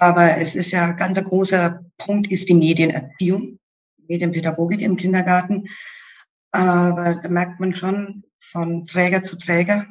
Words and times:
Aber 0.00 0.38
es 0.38 0.54
ist 0.54 0.70
ja 0.70 0.92
ganz 0.92 1.18
ein 1.18 1.24
großer 1.24 1.84
Punkt, 1.98 2.30
ist 2.30 2.48
die 2.48 2.54
Medienerziehung, 2.54 3.58
Medienpädagogik 4.06 4.80
im 4.80 4.96
Kindergarten. 4.96 5.68
Aber 6.52 7.20
da 7.22 7.28
merkt 7.28 7.60
man 7.60 7.74
schon 7.74 8.24
von 8.40 8.86
Träger 8.86 9.22
zu 9.22 9.36
Träger, 9.36 9.86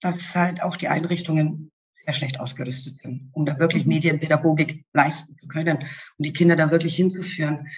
dass 0.00 0.34
halt 0.34 0.62
auch 0.62 0.76
die 0.76 0.88
Einrichtungen 0.88 1.70
sehr 2.04 2.14
schlecht 2.14 2.40
ausgerüstet 2.40 3.00
sind, 3.02 3.30
um 3.32 3.46
da 3.46 3.58
wirklich 3.58 3.84
mhm. 3.84 3.94
Medienpädagogik 3.94 4.84
leisten 4.92 5.36
zu 5.38 5.46
können 5.46 5.78
und 5.78 6.26
die 6.26 6.32
Kinder 6.32 6.56
da 6.56 6.70
wirklich 6.70 6.96
hinzuführen. 6.96 7.68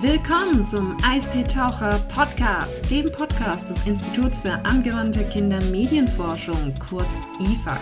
Willkommen 0.00 0.64
zum 0.64 0.96
Eistee-Taucher 1.04 1.98
Podcast, 2.14 2.88
dem 2.88 3.06
Podcast 3.06 3.68
des 3.68 3.84
Instituts 3.84 4.38
für 4.38 4.52
angewandte 4.64 5.24
Kindermedienforschung, 5.28 6.72
kurz 6.88 7.26
IFAC. 7.40 7.80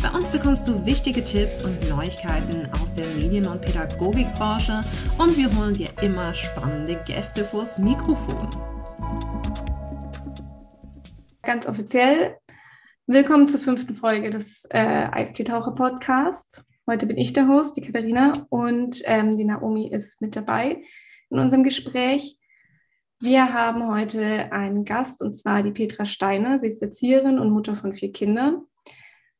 Bei 0.00 0.10
uns 0.10 0.28
bekommst 0.28 0.68
du 0.68 0.86
wichtige 0.86 1.24
Tipps 1.24 1.64
und 1.64 1.88
Neuigkeiten 1.88 2.68
aus 2.80 2.94
der 2.94 3.06
Medien- 3.08 3.48
und 3.48 3.60
Pädagogikbranche 3.60 4.80
und 5.18 5.36
wir 5.36 5.50
holen 5.56 5.74
dir 5.74 5.88
immer 6.00 6.32
spannende 6.32 7.02
Gäste 7.04 7.44
vors 7.44 7.78
Mikrofon. 7.78 8.48
Ganz 11.42 11.66
offiziell, 11.66 12.36
willkommen 13.08 13.48
zur 13.48 13.58
fünften 13.58 13.94
Folge 13.94 14.30
des 14.30 14.66
äh, 14.70 14.78
Eistee-Taucher 14.78 15.72
Podcasts. 15.72 16.64
Heute 16.86 17.06
bin 17.06 17.18
ich 17.18 17.32
der 17.32 17.48
Host, 17.48 17.76
die 17.76 17.80
Katharina, 17.80 18.32
und 18.50 19.02
ähm, 19.04 19.36
die 19.36 19.44
Naomi 19.44 19.90
ist 19.90 20.20
mit 20.20 20.36
dabei 20.36 20.80
in 21.28 21.40
unserem 21.40 21.64
Gespräch. 21.64 22.38
Wir 23.20 23.52
haben 23.52 23.88
heute 23.88 24.52
einen 24.52 24.84
Gast 24.84 25.22
und 25.22 25.32
zwar 25.32 25.64
die 25.64 25.72
Petra 25.72 26.04
Steiner. 26.04 26.60
Sie 26.60 26.68
ist 26.68 26.80
Erzieherin 26.80 27.40
und 27.40 27.50
Mutter 27.50 27.74
von 27.74 27.92
vier 27.92 28.12
Kindern. 28.12 28.62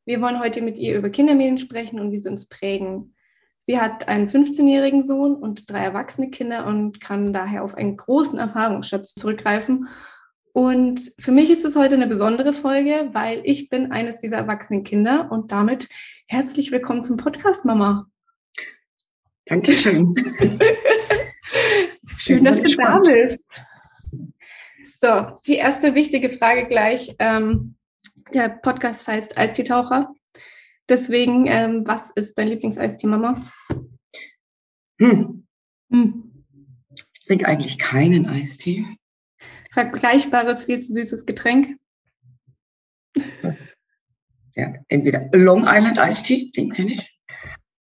Wir 0.09 0.21
wollen 0.21 0.39
heute 0.39 0.63
mit 0.63 0.79
ihr 0.79 0.97
über 0.97 1.11
Kindermedien 1.11 1.59
sprechen 1.59 1.99
und 1.99 2.11
wie 2.11 2.17
sie 2.17 2.29
uns 2.29 2.47
prägen. 2.47 3.13
Sie 3.61 3.79
hat 3.79 4.07
einen 4.07 4.27
15-jährigen 4.27 5.03
Sohn 5.03 5.35
und 5.35 5.69
drei 5.69 5.83
erwachsene 5.83 6.31
Kinder 6.31 6.65
und 6.65 6.99
kann 6.99 7.31
daher 7.31 7.63
auf 7.63 7.75
einen 7.75 7.95
großen 7.95 8.39
Erfahrungsschatz 8.39 9.13
zurückgreifen. 9.13 9.87
Und 10.51 11.13
für 11.19 11.31
mich 11.31 11.51
ist 11.51 11.63
es 11.63 11.75
heute 11.75 11.93
eine 11.93 12.07
besondere 12.07 12.53
Folge, 12.53 13.09
weil 13.11 13.41
ich 13.43 13.69
bin 13.69 13.91
eines 13.91 14.17
dieser 14.17 14.37
erwachsenen 14.37 14.83
Kinder 14.83 15.31
und 15.31 15.51
damit 15.51 15.87
herzlich 16.25 16.71
willkommen 16.71 17.03
zum 17.03 17.17
Podcast, 17.17 17.63
Mama. 17.63 18.09
Dankeschön. 19.45 20.15
Schön, 22.17 22.45
dass 22.45 22.57
du 22.57 22.75
da 22.77 22.97
bist. 22.97 23.43
So, 24.91 25.27
die 25.45 25.57
erste 25.57 25.93
wichtige 25.93 26.31
Frage 26.31 26.67
gleich. 26.67 27.15
Ähm, 27.19 27.75
der 28.33 28.49
Podcast 28.49 29.07
heißt 29.07 29.37
Eistee-Taucher. 29.37 30.13
Deswegen, 30.87 31.45
ähm, 31.47 31.83
was 31.85 32.11
ist 32.11 32.37
dein 32.37 32.47
Lieblingseistee, 32.47 33.07
Mama? 33.07 33.43
Hm. 34.99 35.47
Hm. 35.91 36.45
Ich 36.93 37.25
trinke 37.25 37.47
eigentlich 37.47 37.77
keinen 37.77 38.25
Eistee. 38.25 38.85
Vergleichbares, 39.71 40.63
viel 40.63 40.79
zu 40.79 40.93
süßes 40.93 41.25
Getränk? 41.25 41.77
Ja, 44.55 44.73
entweder 44.89 45.29
Long 45.31 45.63
Island 45.65 45.99
Eistee, 45.99 46.51
den 46.51 46.71
kenne 46.71 46.93
ich, 46.93 47.17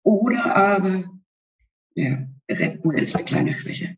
oder 0.03 0.55
aber 0.55 1.05
ja, 1.95 2.27
Red 2.51 2.83
Bull 2.83 2.99
ist 2.99 3.15
eine 3.15 3.25
kleine 3.25 3.53
Schwäche. 3.53 3.97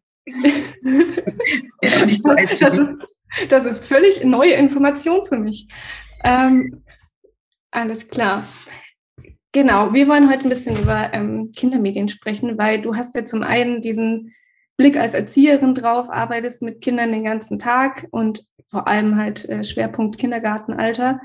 Ja, 1.81 2.05
nicht 2.05 2.23
so 2.23 2.33
das, 2.33 2.59
das 3.49 3.65
ist 3.65 3.85
völlig 3.85 4.23
neue 4.23 4.53
Information 4.53 5.25
für 5.25 5.37
mich. 5.37 5.67
Ähm, 6.23 6.83
alles 7.71 8.07
klar. 8.07 8.43
Genau, 9.51 9.93
wir 9.93 10.07
wollen 10.07 10.29
heute 10.29 10.43
ein 10.43 10.49
bisschen 10.49 10.79
über 10.79 11.13
ähm, 11.13 11.49
Kindermedien 11.55 12.07
sprechen, 12.07 12.57
weil 12.57 12.81
du 12.81 12.95
hast 12.95 13.15
ja 13.15 13.25
zum 13.25 13.41
einen 13.41 13.81
diesen 13.81 14.33
Blick 14.77 14.95
als 14.95 15.13
Erzieherin 15.13 15.73
drauf, 15.73 16.09
arbeitest 16.09 16.61
mit 16.61 16.81
Kindern 16.81 17.11
den 17.11 17.23
ganzen 17.23 17.57
Tag 17.57 18.07
und 18.11 18.45
vor 18.67 18.87
allem 18.87 19.17
halt 19.17 19.47
äh, 19.49 19.63
Schwerpunkt 19.63 20.19
Kindergartenalter. 20.19 21.19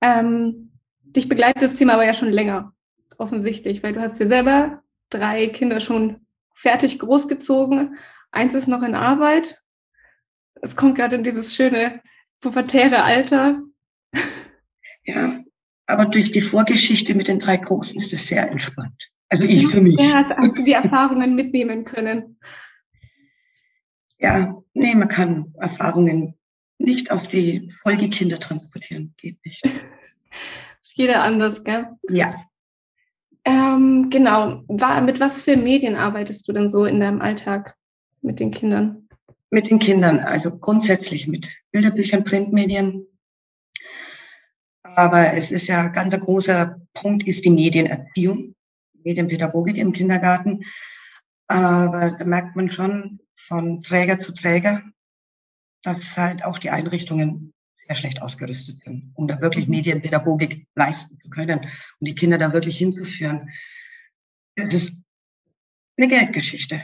Ähm, 0.00 0.72
dich 1.02 1.28
begleitet 1.28 1.62
das 1.62 1.74
Thema 1.74 1.94
aber 1.94 2.06
ja 2.06 2.14
schon 2.14 2.30
länger, 2.30 2.72
offensichtlich, 3.18 3.82
weil 3.82 3.92
du 3.92 4.00
hast 4.00 4.18
ja 4.18 4.26
selber 4.26 4.82
drei 5.10 5.48
Kinder 5.48 5.80
schon 5.80 6.26
fertig 6.54 6.98
großgezogen. 6.98 7.96
Eins 8.30 8.54
ist 8.54 8.68
noch 8.68 8.82
in 8.82 8.94
Arbeit. 8.94 9.62
Es 10.60 10.76
kommt 10.76 10.96
gerade 10.96 11.16
in 11.16 11.24
dieses 11.24 11.54
schöne 11.54 12.02
pubertäre 12.40 13.02
Alter. 13.02 13.62
Ja, 15.04 15.40
aber 15.86 16.06
durch 16.06 16.30
die 16.32 16.40
Vorgeschichte 16.40 17.14
mit 17.14 17.28
den 17.28 17.38
drei 17.38 17.56
Großen 17.56 17.96
ist 17.96 18.12
es 18.12 18.26
sehr 18.26 18.50
entspannt. 18.50 19.10
Also 19.30 19.44
ich 19.44 19.66
für 19.66 19.80
mich. 19.80 19.98
Ja, 19.98 20.14
hast, 20.14 20.36
hast 20.36 20.58
du 20.58 20.62
die 20.62 20.72
Erfahrungen 20.72 21.34
mitnehmen 21.34 21.84
können? 21.84 22.38
Ja, 24.18 24.62
nee, 24.74 24.94
man 24.94 25.08
kann 25.08 25.54
Erfahrungen 25.58 26.34
nicht 26.78 27.10
auf 27.10 27.28
die 27.28 27.70
Folgekinder 27.82 28.38
transportieren. 28.38 29.14
Geht 29.16 29.38
nicht. 29.44 29.64
ist 30.80 30.96
jeder 30.96 31.22
anders, 31.22 31.64
gell? 31.64 31.86
Ja. 32.08 32.34
Ähm, 33.44 34.10
genau. 34.10 34.64
Mit 34.68 35.20
was 35.20 35.42
für 35.42 35.56
Medien 35.56 35.96
arbeitest 35.96 36.46
du 36.48 36.52
denn 36.52 36.68
so 36.68 36.84
in 36.84 37.00
deinem 37.00 37.20
Alltag 37.20 37.77
mit 38.22 38.40
den 38.40 38.50
Kindern? 38.50 39.08
Mit 39.50 39.70
den 39.70 39.78
Kindern, 39.78 40.20
also 40.20 40.58
grundsätzlich 40.58 41.26
mit 41.26 41.48
Bilderbüchern, 41.72 42.24
Printmedien. 42.24 43.06
Aber 44.82 45.34
es 45.34 45.50
ist 45.50 45.68
ja 45.68 45.88
ganz 45.88 46.12
ein 46.12 46.20
großer 46.20 46.80
Punkt, 46.92 47.26
ist 47.26 47.44
die 47.44 47.50
Medienerziehung, 47.50 48.54
Medienpädagogik 49.04 49.76
im 49.76 49.92
Kindergarten. 49.92 50.64
Aber 51.46 52.10
da 52.18 52.24
merkt 52.24 52.56
man 52.56 52.70
schon 52.70 53.20
von 53.36 53.82
Träger 53.82 54.18
zu 54.18 54.32
Träger, 54.32 54.82
dass 55.82 56.18
halt 56.18 56.44
auch 56.44 56.58
die 56.58 56.70
Einrichtungen 56.70 57.54
sehr 57.86 57.96
schlecht 57.96 58.20
ausgerüstet 58.20 58.84
sind, 58.84 59.12
um 59.14 59.26
da 59.26 59.40
wirklich 59.40 59.66
mhm. 59.66 59.76
Medienpädagogik 59.76 60.66
leisten 60.74 61.18
zu 61.20 61.30
können 61.30 61.60
und 61.60 62.08
die 62.08 62.14
Kinder 62.14 62.36
da 62.36 62.52
wirklich 62.52 62.76
hinzuführen. 62.76 63.50
Das 64.56 64.74
ist 64.74 65.02
eine 65.96 66.08
Geldgeschichte. 66.08 66.82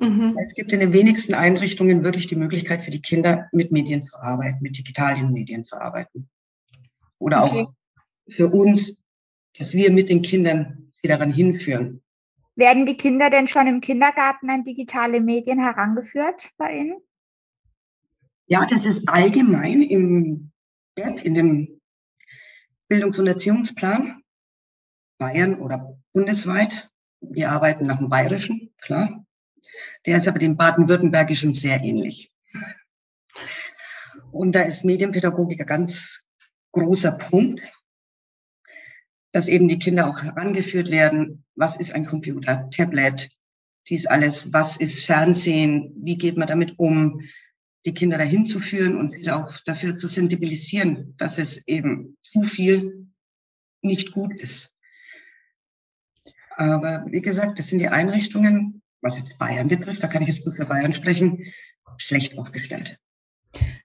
Mhm. 0.00 0.36
Es 0.42 0.54
gibt 0.54 0.72
in 0.72 0.80
den 0.80 0.92
wenigsten 0.92 1.34
Einrichtungen 1.34 2.02
wirklich 2.02 2.26
die 2.26 2.36
Möglichkeit 2.36 2.82
für 2.82 2.90
die 2.90 3.02
Kinder, 3.02 3.48
mit 3.52 3.70
Medien 3.70 4.02
zu 4.02 4.18
arbeiten, 4.18 4.58
mit 4.62 4.76
digitalen 4.78 5.32
Medien 5.32 5.62
zu 5.62 5.80
arbeiten. 5.80 6.28
Oder 7.18 7.44
okay. 7.44 7.62
auch 7.62 7.72
für 8.28 8.48
uns, 8.48 8.96
dass 9.58 9.72
wir 9.72 9.92
mit 9.92 10.08
den 10.08 10.22
Kindern 10.22 10.88
sie 10.90 11.08
daran 11.08 11.32
hinführen. 11.32 12.02
Werden 12.56 12.86
die 12.86 12.96
Kinder 12.96 13.30
denn 13.30 13.46
schon 13.46 13.66
im 13.66 13.80
Kindergarten 13.80 14.50
an 14.50 14.64
digitale 14.64 15.20
Medien 15.20 15.60
herangeführt 15.60 16.50
bei 16.56 16.78
Ihnen? 16.78 17.00
Ja, 18.46 18.66
das 18.66 18.84
ist 18.84 19.08
allgemein 19.08 19.82
im, 19.82 20.50
in 20.96 21.34
dem 21.34 21.80
Bildungs- 22.88 23.18
und 23.18 23.26
Erziehungsplan 23.26 24.22
Bayern 25.20 25.56
oder 25.56 25.98
bundesweit. 26.12 26.90
Wir 27.20 27.52
arbeiten 27.52 27.84
nach 27.84 27.98
dem 27.98 28.08
Bayerischen, 28.08 28.72
klar. 28.78 29.19
Der 30.06 30.18
ist 30.18 30.28
aber 30.28 30.38
dem 30.38 30.56
Baden-Württembergischen 30.56 31.54
sehr 31.54 31.82
ähnlich. 31.82 32.32
Und 34.32 34.52
da 34.52 34.62
ist 34.62 34.84
Medienpädagogik 34.84 35.60
ein 35.60 35.66
ganz 35.66 36.26
großer 36.72 37.12
Punkt, 37.12 37.60
dass 39.32 39.48
eben 39.48 39.68
die 39.68 39.78
Kinder 39.78 40.08
auch 40.08 40.22
herangeführt 40.22 40.90
werden, 40.90 41.44
was 41.54 41.76
ist 41.76 41.92
ein 41.92 42.06
Computer, 42.06 42.68
Tablet, 42.70 43.30
dies 43.88 44.06
alles, 44.06 44.52
was 44.52 44.76
ist 44.76 45.04
Fernsehen, 45.04 45.92
wie 45.96 46.16
geht 46.16 46.36
man 46.36 46.48
damit 46.48 46.78
um, 46.78 47.22
die 47.86 47.94
Kinder 47.94 48.18
dahin 48.18 48.46
zu 48.46 48.60
führen 48.60 48.96
und 48.96 49.28
auch 49.30 49.58
dafür 49.64 49.96
zu 49.96 50.08
sensibilisieren, 50.08 51.14
dass 51.16 51.38
es 51.38 51.66
eben 51.66 52.18
zu 52.22 52.42
viel 52.42 53.08
nicht 53.82 54.12
gut 54.12 54.38
ist. 54.38 54.76
Aber 56.56 57.06
wie 57.08 57.22
gesagt, 57.22 57.58
das 57.58 57.70
sind 57.70 57.78
die 57.78 57.88
Einrichtungen, 57.88 58.79
was 59.02 59.18
jetzt 59.18 59.38
Bayern 59.38 59.68
betrifft, 59.68 60.02
da 60.02 60.08
kann 60.08 60.22
ich 60.22 60.28
jetzt 60.28 60.56
für 60.56 60.64
Bayern 60.64 60.92
sprechen, 60.92 61.44
schlecht 61.96 62.38
aufgestellt. 62.38 62.98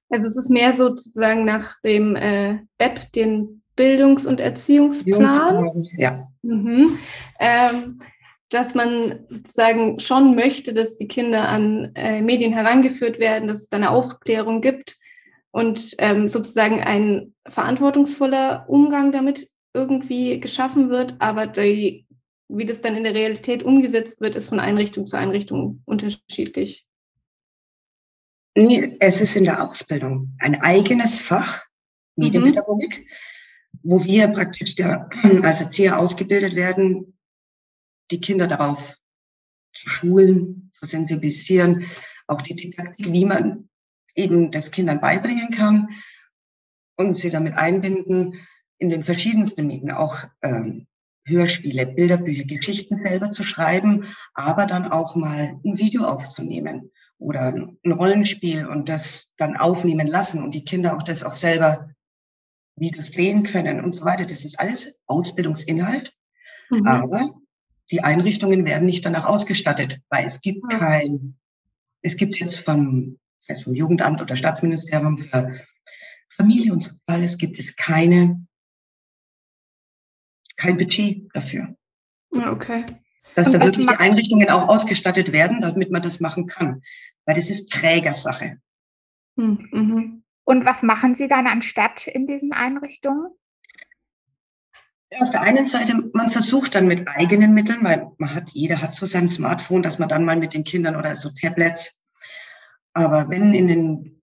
Also 0.09 0.27
es 0.27 0.37
ist 0.37 0.49
mehr 0.49 0.73
sozusagen 0.73 1.45
nach 1.45 1.81
dem 1.81 2.15
äh, 2.15 2.59
BEP, 2.77 3.11
den 3.13 3.63
Bildungs- 3.75 4.25
und 4.25 4.39
Erziehungsplan. 4.39 5.85
Ja. 5.97 6.27
Mhm. 6.43 6.97
Ähm, 7.39 8.01
dass 8.49 8.75
man 8.75 9.25
sozusagen 9.27 9.99
schon 9.99 10.35
möchte, 10.35 10.73
dass 10.73 10.97
die 10.97 11.07
Kinder 11.07 11.49
an 11.49 11.91
äh, 11.95 12.21
Medien 12.21 12.53
herangeführt 12.53 13.19
werden, 13.19 13.47
dass 13.47 13.63
es 13.63 13.69
da 13.69 13.77
eine 13.77 13.89
Aufklärung 13.89 14.61
gibt 14.61 14.97
und 15.51 15.95
ähm, 15.97 16.29
sozusagen 16.29 16.81
ein 16.81 17.33
verantwortungsvoller 17.47 18.65
Umgang 18.67 19.11
damit 19.11 19.49
irgendwie 19.73 20.39
geschaffen 20.39 20.89
wird, 20.89 21.15
aber 21.19 21.47
die, 21.47 22.04
wie 22.47 22.65
das 22.65 22.81
dann 22.81 22.95
in 22.95 23.03
der 23.03 23.13
Realität 23.13 23.63
umgesetzt 23.63 24.21
wird, 24.21 24.35
ist 24.35 24.47
von 24.47 24.59
Einrichtung 24.59 25.07
zu 25.07 25.17
Einrichtung 25.17 25.81
unterschiedlich. 25.85 26.85
Nee, 28.55 28.95
es 28.99 29.19
ist 29.19 29.35
in 29.35 29.43
der 29.43 29.67
Ausbildung 29.67 30.35
ein 30.39 30.61
eigenes 30.61 31.19
Fach, 31.19 31.65
Medienpädagogik. 32.15 32.99
Mhm. 32.99 33.05
wo 33.83 34.03
wir 34.05 34.27
praktisch 34.29 34.75
der, 34.75 35.09
als 35.43 35.61
Erzieher 35.61 35.99
ausgebildet 35.99 36.55
werden, 36.55 37.17
die 38.11 38.21
Kinder 38.21 38.47
darauf 38.47 38.97
zu 39.73 39.89
schulen, 39.89 40.71
zu 40.79 40.85
sensibilisieren, 40.85 41.85
auch 42.27 42.41
die 42.41 42.55
Didaktik, 42.55 43.11
wie 43.11 43.25
man 43.25 43.69
eben 44.15 44.51
das 44.51 44.71
Kindern 44.71 45.01
beibringen 45.01 45.49
kann 45.49 45.89
und 46.95 47.15
sie 47.15 47.29
damit 47.29 47.55
einbinden 47.55 48.47
in 48.77 48.89
den 48.89 49.03
verschiedensten 49.03 49.67
Medien, 49.67 49.91
auch 49.91 50.23
ähm, 50.41 50.87
Hörspiele, 51.25 51.87
Bilderbücher, 51.87 52.45
Geschichten 52.45 53.03
selber 53.03 53.31
zu 53.31 53.43
schreiben, 53.43 54.05
aber 54.33 54.65
dann 54.65 54.91
auch 54.91 55.15
mal 55.15 55.59
ein 55.63 55.77
Video 55.77 56.03
aufzunehmen 56.03 56.91
oder 57.17 57.53
ein 57.53 57.91
Rollenspiel 57.91 58.67
und 58.67 58.89
das 58.89 59.33
dann 59.37 59.57
aufnehmen 59.57 60.07
lassen 60.07 60.43
und 60.43 60.53
die 60.53 60.63
Kinder 60.63 60.95
auch 60.95 61.03
das 61.03 61.23
auch 61.23 61.33
selber 61.33 61.89
Videos 62.75 63.11
drehen 63.11 63.43
können 63.43 63.83
und 63.83 63.93
so 63.93 64.05
weiter. 64.05 64.25
Das 64.25 64.45
ist 64.45 64.59
alles 64.59 64.99
Ausbildungsinhalt, 65.07 66.13
mhm. 66.69 66.85
aber 66.85 67.29
die 67.91 68.01
Einrichtungen 68.01 68.65
werden 68.65 68.85
nicht 68.85 69.05
danach 69.05 69.25
ausgestattet, 69.25 69.99
weil 70.09 70.25
es 70.25 70.41
gibt 70.41 70.69
kein, 70.69 71.37
es 72.01 72.17
gibt 72.17 72.35
jetzt 72.37 72.59
vom, 72.59 73.19
das 73.39 73.49
heißt 73.49 73.63
vom 73.63 73.75
Jugendamt 73.75 74.21
oder 74.21 74.35
Staatsministerium 74.35 75.17
für 75.17 75.55
Familie 76.29 76.73
und 76.73 76.83
Sozial, 76.83 77.23
es 77.23 77.37
gibt 77.37 77.57
jetzt 77.57 77.77
keine 77.77 78.45
kein 80.55 80.77
Budget 80.77 81.29
dafür. 81.33 81.75
Ja, 82.31 82.51
okay. 82.51 82.85
Dass 83.35 83.51
da 83.51 83.61
wirklich 83.61 83.87
die 83.87 83.95
Einrichtungen 83.95 84.49
auch 84.49 84.67
ausgestattet 84.67 85.31
werden, 85.31 85.61
damit 85.61 85.91
man 85.91 86.01
das 86.01 86.19
machen 86.19 86.47
kann. 86.47 86.81
Weil 87.25 87.35
das 87.35 87.49
ist 87.49 87.71
Trägersache. 87.71 88.57
Hm, 89.37 89.67
mhm. 89.71 90.23
Und 90.45 90.65
was 90.65 90.83
machen 90.83 91.15
Sie 91.15 91.27
dann 91.27 91.47
anstatt 91.47 92.07
in 92.07 92.27
diesen 92.27 92.53
Einrichtungen? 92.53 93.31
Auf 95.19 95.29
der 95.29 95.41
einen 95.41 95.67
Seite, 95.67 96.09
man 96.13 96.29
versucht 96.29 96.75
dann 96.75 96.87
mit 96.87 97.07
eigenen 97.07 97.53
Mitteln, 97.53 97.83
weil 97.83 98.11
man 98.17 98.33
hat, 98.33 98.51
jeder 98.51 98.81
hat 98.81 98.95
so 98.95 99.05
sein 99.05 99.29
Smartphone, 99.29 99.83
dass 99.83 99.99
man 99.99 100.09
dann 100.09 100.25
mal 100.25 100.35
mit 100.35 100.53
den 100.53 100.63
Kindern 100.63 100.95
oder 100.95 101.15
so 101.15 101.29
Tablets. 101.29 102.03
Aber 102.93 103.29
wenn 103.29 103.53
in 103.53 103.67
den, 103.67 104.21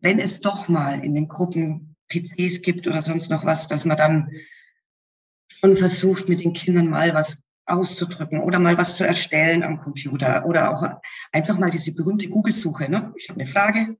wenn 0.00 0.18
es 0.18 0.40
doch 0.40 0.68
mal 0.68 1.02
in 1.04 1.14
den 1.14 1.28
Gruppen 1.28 1.96
PCs 2.08 2.62
gibt 2.62 2.86
oder 2.86 3.02
sonst 3.02 3.30
noch 3.30 3.44
was, 3.44 3.68
dass 3.68 3.84
man 3.84 3.96
dann 3.96 4.30
und 5.64 5.78
versucht 5.78 6.28
mit 6.28 6.44
den 6.44 6.52
Kindern 6.52 6.88
mal 6.88 7.14
was 7.14 7.42
auszudrücken 7.64 8.40
oder 8.40 8.58
mal 8.58 8.76
was 8.76 8.96
zu 8.96 9.04
erstellen 9.04 9.62
am 9.62 9.80
Computer 9.80 10.44
oder 10.44 10.70
auch 10.70 11.00
einfach 11.32 11.58
mal 11.58 11.70
diese 11.70 11.94
berühmte 11.94 12.28
Google-Suche. 12.28 12.90
Ne? 12.90 13.14
Ich 13.16 13.30
habe 13.30 13.40
eine 13.40 13.48
Frage, 13.48 13.96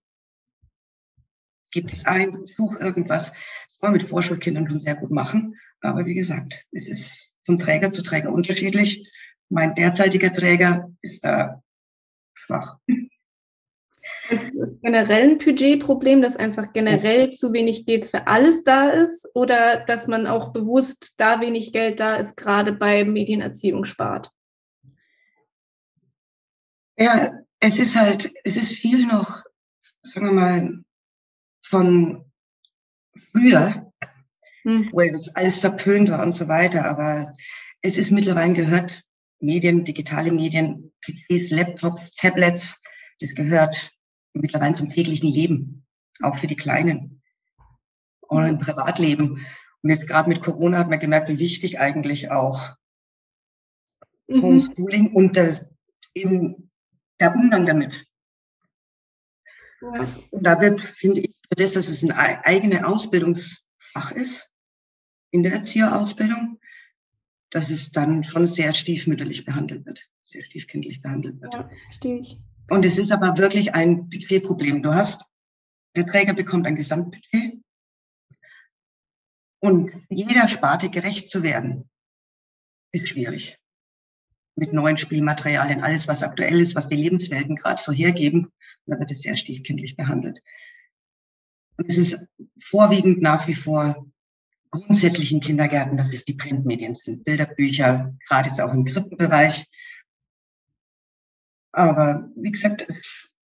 gebe 1.73 1.91
es 1.91 2.05
ein, 2.05 2.45
suche 2.45 2.79
irgendwas. 2.81 3.33
Das 3.33 3.79
soll 3.79 3.91
man 3.91 3.99
mit 3.99 4.07
Vorschulkindern 4.07 4.69
schon 4.69 4.81
sehr 4.81 4.95
gut 4.95 5.11
machen. 5.11 5.59
Aber 5.81 6.05
wie 6.05 6.15
gesagt, 6.15 6.67
es 6.71 6.87
ist 6.87 7.33
von 7.47 7.59
Träger 7.59 7.91
zu 7.91 8.03
Träger 8.03 8.31
unterschiedlich. 8.31 9.11
Mein 9.49 9.75
derzeitiger 9.75 10.35
Träger 10.35 10.91
ist 11.01 11.25
da 11.25 11.63
schwach. 12.35 12.77
Ist 14.31 14.59
es 14.59 14.81
generell 14.81 15.31
ein 15.31 15.39
Budgetproblem, 15.39 16.23
dass 16.23 16.37
einfach 16.37 16.73
generell 16.73 17.35
zu 17.35 17.53
wenig 17.53 17.85
Geld 17.85 18.07
für 18.07 18.27
alles 18.27 18.65
da 18.65 18.89
ist 18.89 19.29
oder 19.35 19.85
dass 19.85 20.07
man 20.07 20.27
auch 20.27 20.53
bewusst 20.53 21.15
da 21.19 21.41
wenig 21.41 21.73
Geld 21.73 22.01
da 22.01 22.17
ist, 22.17 22.37
gerade 22.37 22.73
bei 22.73 23.05
Medienerziehung 23.05 23.85
spart? 23.85 24.31
Ja, 26.97 27.33
es 27.61 27.79
ist 27.79 27.97
halt, 27.97 28.33
es 28.45 28.57
ist 28.57 28.79
viel 28.79 29.07
noch, 29.07 29.43
sagen 30.03 30.27
wir 30.27 30.33
mal, 30.33 30.85
von 31.63 32.25
früher, 33.17 33.93
hm. 34.63 34.89
wo 34.93 35.01
das 35.01 35.35
alles 35.35 35.59
verpönt 35.59 36.11
war 36.11 36.23
und 36.23 36.35
so 36.35 36.49
weiter, 36.49 36.87
aber 36.87 37.33
es 37.83 37.99
ist 37.99 38.11
mittlerweile 38.11 38.55
gehört, 38.55 39.03
Medien, 39.41 39.85
digitale 39.85 40.33
Medien, 40.33 40.93
PCs, 41.03 41.51
Laptops, 41.51 42.15
Tablets, 42.15 42.81
das 43.21 43.35
gehört 43.35 43.94
mittlerweile 44.35 44.75
zum 44.75 44.89
täglichen 44.89 45.31
Leben, 45.31 45.87
auch 46.21 46.37
für 46.37 46.47
die 46.47 46.57
Kleinen 46.57 47.23
und 48.21 48.47
im 48.47 48.59
Privatleben. 48.59 49.47
Und 49.83 49.91
jetzt 49.91 50.09
gerade 50.09 50.29
mit 50.29 50.43
Corona 50.43 50.79
hat 50.79 50.89
man 50.89 50.99
gemerkt, 50.99 51.29
wie 51.29 51.39
wichtig 51.39 51.79
eigentlich 51.79 52.31
auch 52.31 52.77
mhm. 54.27 54.43
Homeschooling 54.43 55.13
und 55.15 55.37
das, 55.37 55.75
eben 56.15 56.71
der 57.21 57.35
Umgang 57.35 57.67
damit. 57.67 58.07
Ja. 59.81 60.17
Und 60.31 60.47
da 60.47 60.61
wird, 60.61 60.81
finde 60.81 61.23
ich, 61.23 61.35
für 61.49 61.57
das, 61.57 61.73
dass 61.73 61.89
es 61.89 62.03
ein 62.03 62.13
eigenes 62.13 62.83
Ausbildungsfach 62.83 64.13
ist 64.13 64.51
in 65.31 65.43
der 65.43 65.53
Erzieherausbildung, 65.53 66.59
dass 67.51 67.71
es 67.71 67.93
dann 67.93 68.25
schon 68.25 68.47
sehr 68.47 68.73
stiefmütterlich 68.73 69.45
behandelt 69.45 69.85
wird, 69.85 70.09
sehr 70.23 70.43
stiefkindlich 70.43 71.03
behandelt 71.03 71.41
wird. 71.41 71.55
Ja, 71.55 71.71
ich. 72.03 72.39
Und 72.69 72.85
es 72.85 72.99
ist 72.99 73.13
aber 73.13 73.37
wirklich 73.37 73.75
ein 73.75 74.09
Budgetproblem. 74.09 74.83
Du 74.83 74.95
hast, 74.95 75.25
der 75.97 76.07
Träger 76.07 76.35
bekommt 76.35 76.67
ein 76.67 76.77
Gesamtbudget 76.77 77.63
und 79.61 79.93
jeder 80.11 80.49
Sparte 80.49 80.91
gerecht 80.91 81.31
zu 81.31 81.43
werden, 81.43 81.89
ist 82.93 83.09
schwierig. 83.09 83.59
Mit 84.57 84.73
neuen 84.73 84.97
Spielmaterialien, 84.97 85.83
alles 85.83 86.07
was 86.07 86.23
aktuell 86.23 86.61
ist, 86.61 86.75
was 86.75 86.87
die 86.87 86.97
Lebenswelten 86.97 87.57
gerade 87.57 87.83
so 87.83 87.93
hergeben, 87.93 88.53
da 88.87 88.99
wird 88.99 89.11
es 89.11 89.23
sehr 89.23 89.37
stiefkindlich 89.37 89.97
behandelt. 89.97 90.43
Und 91.77 91.89
es 91.89 91.99
ist 91.99 92.27
vorwiegend 92.61 93.21
nach 93.21 93.49
wie 93.49 93.55
vor 93.55 94.07
grundsätzlich 94.71 95.33
in 95.33 95.41
Kindergärten, 95.41 95.97
dass 95.97 96.13
es 96.13 96.25
die 96.25 96.35
Printmedien 96.35 96.95
sind, 96.95 97.25
Bilderbücher, 97.25 98.15
gerade 98.29 98.49
jetzt 98.49 98.61
auch 98.61 98.73
im 98.73 98.85
Krippenbereich. 98.85 99.67
Aber 101.75 102.31
wie 102.37 102.53
gesagt, 102.53 102.87
es, 102.89 103.37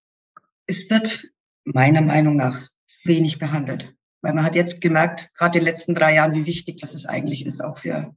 es 0.68 0.90
wird 0.90 1.32
meiner 1.64 2.02
Meinung 2.02 2.36
nach 2.36 2.70
wenig 3.04 3.40
behandelt. 3.40 3.96
Weil 4.22 4.36
man 4.36 4.46
hat 4.46 4.54
jetzt 4.54 4.82
gemerkt, 4.82 5.32
gerade 5.34 5.58
in 5.58 5.66
den 5.66 5.72
letzten 5.72 5.96
drei 5.96 6.14
Jahren, 6.14 6.36
wie 6.36 6.46
wichtig 6.46 6.82
das 6.82 7.06
eigentlich 7.08 7.46
ist, 7.46 7.60
auch 7.60 7.80
für 7.80 8.16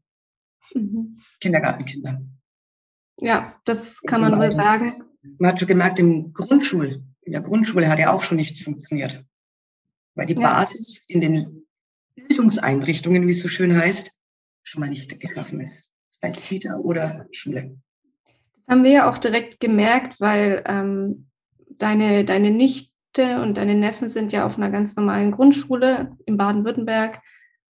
mhm. 0.75 1.19
Kindergartenkinder. 1.41 2.21
Ja, 3.19 3.59
das 3.65 4.03
kann 4.03 4.21
man 4.21 4.39
wohl 4.39 4.51
sagen. 4.51 5.03
Man 5.39 5.53
hat 5.53 5.61
schon 5.61 5.69
gemerkt, 5.69 5.99
im 5.99 6.35
Grundschul, 6.35 7.05
in 7.23 7.33
der 7.33 7.41
Grundschule 7.41 7.89
hat 7.89 7.99
ja 7.99 8.13
auch 8.13 8.23
schon 8.23 8.37
nichts 8.37 8.63
funktioniert. 8.63 9.25
Weil 10.15 10.27
die 10.27 10.35
ja. 10.35 10.41
Basis 10.41 11.05
in 11.07 11.21
den 11.23 11.67
Bildungseinrichtungen, 12.17 13.27
wie 13.27 13.33
es 13.33 13.41
so 13.41 13.49
schön 13.49 13.75
heißt, 13.75 14.11
schon 14.63 14.81
mal 14.81 14.91
nicht 14.91 15.19
geschaffen 15.21 15.61
ist. 15.61 15.89
Sei 16.11 16.31
es 16.31 16.37
Kita 16.43 16.77
oder 16.77 17.27
Schule. 17.33 17.81
Das 18.73 18.79
haben 18.79 18.85
wir 18.85 18.93
ja 18.93 19.11
auch 19.11 19.19
direkt 19.19 19.61
gemerkt, 19.61 20.19
weil 20.19 20.65
ähm, 20.65 21.27
deine, 21.69 22.25
deine 22.25 22.51
Nichte 22.51 23.43
und 23.43 23.59
deine 23.59 23.75
Neffen 23.75 24.09
sind 24.09 24.33
ja 24.33 24.47
auf 24.47 24.57
einer 24.57 24.71
ganz 24.71 24.97
normalen 24.97 25.31
Grundschule 25.31 26.17
in 26.25 26.39
Baden-Württemberg. 26.39 27.21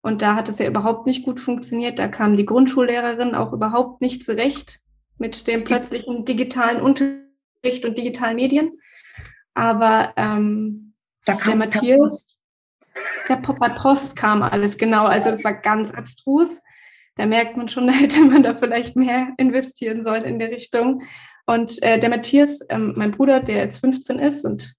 Und 0.00 0.22
da 0.22 0.36
hat 0.36 0.48
es 0.48 0.60
ja 0.60 0.68
überhaupt 0.68 1.06
nicht 1.06 1.24
gut 1.24 1.40
funktioniert. 1.40 1.98
Da 1.98 2.06
kam 2.06 2.36
die 2.36 2.46
Grundschullehrerin 2.46 3.34
auch 3.34 3.52
überhaupt 3.52 4.00
nicht 4.00 4.24
zurecht 4.24 4.78
mit 5.18 5.48
dem 5.48 5.64
plötzlichen 5.64 6.24
digitalen 6.24 6.80
Unterricht 6.80 7.84
und 7.84 7.98
digitalen 7.98 8.36
Medien. 8.36 8.70
Aber 9.54 10.12
ähm, 10.14 10.94
da 11.24 11.34
der 11.34 11.56
Matthias, 11.56 12.40
der 13.28 13.38
Popper 13.38 13.70
Post 13.70 14.14
kam 14.14 14.40
alles, 14.40 14.76
genau. 14.76 15.06
Also 15.06 15.30
das 15.30 15.42
war 15.42 15.54
ganz 15.54 15.90
abstrus 15.90 16.60
da 17.16 17.26
merkt 17.26 17.56
man 17.56 17.68
schon, 17.68 17.86
da 17.86 17.92
hätte 17.92 18.24
man 18.24 18.42
da 18.42 18.56
vielleicht 18.56 18.96
mehr 18.96 19.32
investieren 19.36 20.04
sollen 20.04 20.24
in 20.24 20.38
der 20.38 20.50
Richtung. 20.50 21.02
Und 21.46 21.82
äh, 21.82 21.98
der 21.98 22.10
Matthias, 22.10 22.60
ähm, 22.68 22.94
mein 22.96 23.10
Bruder, 23.10 23.40
der 23.40 23.56
jetzt 23.56 23.78
15 23.78 24.18
ist 24.18 24.44
und 24.44 24.74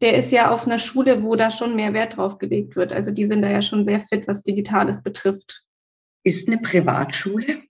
der 0.00 0.14
ist 0.16 0.32
ja 0.32 0.50
auf 0.50 0.66
einer 0.66 0.80
Schule, 0.80 1.22
wo 1.22 1.36
da 1.36 1.50
schon 1.50 1.76
mehr 1.76 1.94
Wert 1.94 2.16
drauf 2.16 2.38
gelegt 2.38 2.74
wird. 2.74 2.92
Also 2.92 3.12
die 3.12 3.26
sind 3.28 3.42
da 3.42 3.50
ja 3.50 3.62
schon 3.62 3.84
sehr 3.84 4.00
fit, 4.00 4.26
was 4.26 4.42
Digitales 4.42 5.02
betrifft. 5.02 5.62
Ist 6.24 6.48
eine 6.48 6.58
Privatschule. 6.58 7.62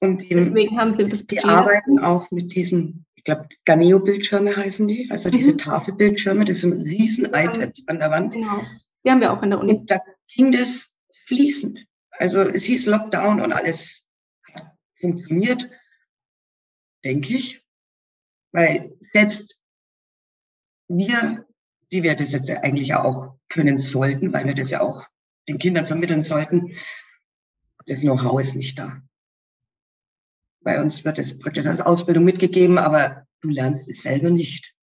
Und 0.00 0.18
die, 0.18 0.28
Deswegen 0.28 0.78
haben 0.78 0.92
sie 0.92 1.08
das 1.08 1.26
Die 1.26 1.42
arbeiten 1.42 1.98
auch 1.98 2.30
mit 2.30 2.54
diesen, 2.54 3.06
ich 3.16 3.24
glaube, 3.24 3.48
Ganeo-Bildschirme 3.64 4.54
heißen 4.54 4.86
die, 4.86 5.10
also 5.10 5.30
diese 5.30 5.52
mhm. 5.52 5.58
Tafelbildschirme, 5.58 6.44
das 6.44 6.60
sind 6.60 6.74
riesen 6.74 7.24
iPads 7.24 7.88
an 7.88 7.98
der 7.98 8.10
Wand. 8.10 8.34
Genau. 8.34 8.62
Die 9.04 9.10
haben 9.10 9.20
wir 9.20 9.32
auch 9.32 9.42
in 9.42 9.50
der 9.50 9.58
Uni. 9.60 9.72
Und 9.72 9.90
da 9.90 10.00
ging 10.36 10.52
das 10.52 10.94
fließend. 11.26 11.87
Also 12.18 12.40
es 12.40 12.64
hieß 12.64 12.86
Lockdown 12.86 13.40
und 13.40 13.52
alles 13.52 14.06
funktioniert, 14.96 15.70
denke 17.04 17.34
ich. 17.34 17.64
Weil 18.52 18.96
selbst 19.12 19.60
wir, 20.88 21.46
die 21.92 22.02
wir 22.02 22.16
das 22.16 22.32
jetzt 22.32 22.50
eigentlich 22.50 22.94
auch 22.94 23.38
können 23.48 23.78
sollten, 23.78 24.32
weil 24.32 24.46
wir 24.46 24.54
das 24.54 24.70
ja 24.70 24.80
auch 24.80 25.06
den 25.48 25.58
Kindern 25.58 25.86
vermitteln 25.86 26.22
sollten, 26.22 26.74
das 27.86 28.00
Know-how 28.00 28.40
ist 28.40 28.56
nicht 28.56 28.78
da. 28.78 29.00
Bei 30.60 30.80
uns 30.80 31.04
wird 31.04 31.18
es 31.18 31.38
praktisch 31.38 31.66
als 31.66 31.80
Ausbildung 31.80 32.24
mitgegeben, 32.24 32.78
aber 32.78 33.26
du 33.40 33.48
lernst 33.48 33.88
es 33.88 34.02
selber 34.02 34.30
nicht. 34.30 34.74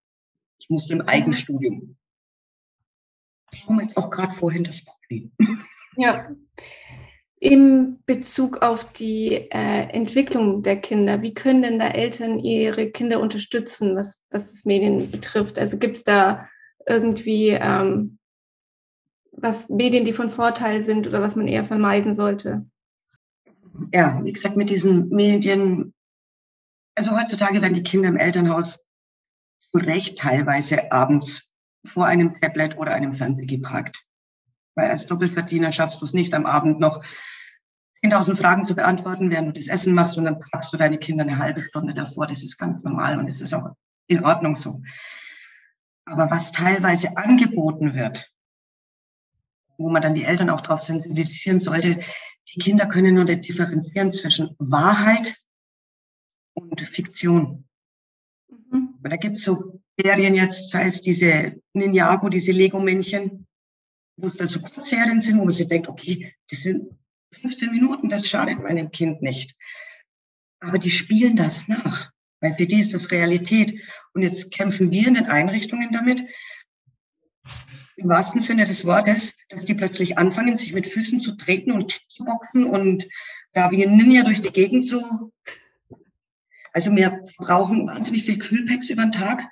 Ich 0.58 0.70
musste 0.70 0.94
im 0.94 1.02
Eigenstudium. 1.02 1.98
Somit 3.52 3.96
auch 3.96 4.08
gerade 4.08 4.32
vorhin 4.32 4.64
das 4.64 4.84
Problem. 4.84 5.32
Ja. 5.96 6.34
Im 7.40 7.98
Bezug 8.06 8.62
auf 8.62 8.92
die 8.92 9.32
äh, 9.50 9.88
Entwicklung 9.90 10.62
der 10.62 10.80
Kinder, 10.80 11.20
wie 11.20 11.34
können 11.34 11.62
denn 11.62 11.78
da 11.78 11.88
Eltern 11.88 12.38
ihre 12.38 12.90
Kinder 12.90 13.20
unterstützen, 13.20 13.96
was, 13.96 14.22
was 14.30 14.50
das 14.50 14.64
Medien 14.64 15.10
betrifft? 15.10 15.58
Also 15.58 15.78
gibt 15.78 15.98
es 15.98 16.04
da 16.04 16.48
irgendwie 16.86 17.48
ähm, 17.48 18.18
was 19.36 19.68
Medien, 19.68 20.04
die 20.04 20.12
von 20.12 20.30
Vorteil 20.30 20.82
sind 20.82 21.06
oder 21.06 21.20
was 21.20 21.36
man 21.36 21.48
eher 21.48 21.64
vermeiden 21.64 22.14
sollte? 22.14 22.66
Ja, 23.92 24.22
wie 24.24 24.32
gesagt, 24.32 24.56
mit 24.56 24.70
diesen 24.70 25.08
Medien, 25.08 25.92
also 26.94 27.10
heutzutage 27.10 27.60
werden 27.60 27.74
die 27.74 27.82
Kinder 27.82 28.08
im 28.08 28.16
Elternhaus 28.16 28.78
zu 29.72 29.78
Recht 29.78 30.18
teilweise 30.18 30.92
abends 30.92 31.52
vor 31.84 32.06
einem 32.06 32.40
Tablet 32.40 32.78
oder 32.78 32.94
einem 32.94 33.14
Fernseher 33.14 33.46
geparkt. 33.46 34.04
Weil 34.74 34.90
als 34.90 35.06
Doppelverdiener 35.06 35.72
schaffst 35.72 36.00
du 36.00 36.06
es 36.06 36.14
nicht 36.14 36.34
am 36.34 36.46
Abend 36.46 36.80
noch 36.80 37.04
10.000 38.04 38.36
Fragen 38.36 38.64
zu 38.64 38.74
beantworten, 38.74 39.30
während 39.30 39.48
du 39.48 39.60
das 39.60 39.68
Essen 39.68 39.94
machst 39.94 40.18
und 40.18 40.24
dann 40.24 40.40
packst 40.40 40.72
du 40.72 40.76
deine 40.76 40.98
Kinder 40.98 41.24
eine 41.24 41.38
halbe 41.38 41.62
Stunde 41.62 41.94
davor. 41.94 42.26
Das 42.26 42.42
ist 42.42 42.58
ganz 42.58 42.84
normal 42.84 43.18
und 43.18 43.28
das 43.28 43.40
ist 43.40 43.54
auch 43.54 43.70
in 44.06 44.24
Ordnung 44.24 44.60
so. 44.60 44.82
Aber 46.04 46.30
was 46.30 46.52
teilweise 46.52 47.16
angeboten 47.16 47.94
wird, 47.94 48.30
wo 49.78 49.88
man 49.88 50.02
dann 50.02 50.14
die 50.14 50.24
Eltern 50.24 50.50
auch 50.50 50.60
darauf 50.60 50.82
sensibilisieren 50.82 51.60
sollte, 51.60 52.00
die 52.54 52.60
Kinder 52.60 52.86
können 52.86 53.14
nur 53.14 53.24
differenzieren 53.24 54.12
zwischen 54.12 54.54
Wahrheit 54.58 55.36
und 56.52 56.80
Fiktion. 56.82 57.66
Mhm. 58.48 58.98
Da 59.02 59.16
gibt 59.16 59.36
es 59.36 59.44
so 59.44 59.80
Serien 59.98 60.34
jetzt, 60.34 60.70
sei 60.70 60.86
es 60.86 61.00
diese 61.00 61.54
Ninjago, 61.72 62.28
diese 62.28 62.52
Lego-Männchen, 62.52 63.46
wo 64.16 64.28
es 64.28 64.34
dann 64.34 64.48
so 64.48 64.60
Kurzserien 64.60 65.20
sind, 65.20 65.38
wo 65.38 65.44
man 65.44 65.54
sich 65.54 65.68
denkt, 65.68 65.88
okay, 65.88 66.34
das 66.50 66.62
sind 66.62 66.96
15 67.32 67.70
Minuten, 67.70 68.08
das 68.08 68.28
schadet 68.28 68.62
meinem 68.62 68.90
Kind 68.90 69.22
nicht. 69.22 69.56
Aber 70.60 70.78
die 70.78 70.90
spielen 70.90 71.36
das 71.36 71.68
nach, 71.68 72.12
weil 72.40 72.54
für 72.54 72.66
die 72.66 72.80
ist 72.80 72.94
das 72.94 73.10
Realität. 73.10 73.80
Und 74.12 74.22
jetzt 74.22 74.52
kämpfen 74.52 74.90
wir 74.90 75.08
in 75.08 75.14
den 75.14 75.26
Einrichtungen 75.26 75.90
damit, 75.92 76.24
im 77.96 78.08
wahrsten 78.08 78.42
Sinne 78.42 78.64
des 78.64 78.84
Wortes, 78.84 79.36
dass 79.48 79.66
die 79.66 79.74
plötzlich 79.74 80.18
anfangen, 80.18 80.58
sich 80.58 80.72
mit 80.72 80.86
Füßen 80.86 81.20
zu 81.20 81.36
treten 81.36 81.72
und 81.72 82.00
zu 82.08 82.24
boxen 82.24 82.64
und 82.64 83.06
da 83.52 83.70
wie 83.70 83.86
ein 83.86 83.96
Ninja 83.96 84.24
durch 84.24 84.42
die 84.42 84.52
Gegend 84.52 84.86
zu. 84.86 85.32
Also 86.72 86.94
wir 86.94 87.22
brauchen 87.38 87.86
wahnsinnig 87.86 88.24
viel 88.24 88.38
Kühlpacks 88.38 88.90
über 88.90 89.02
den 89.02 89.12
Tag. 89.12 89.48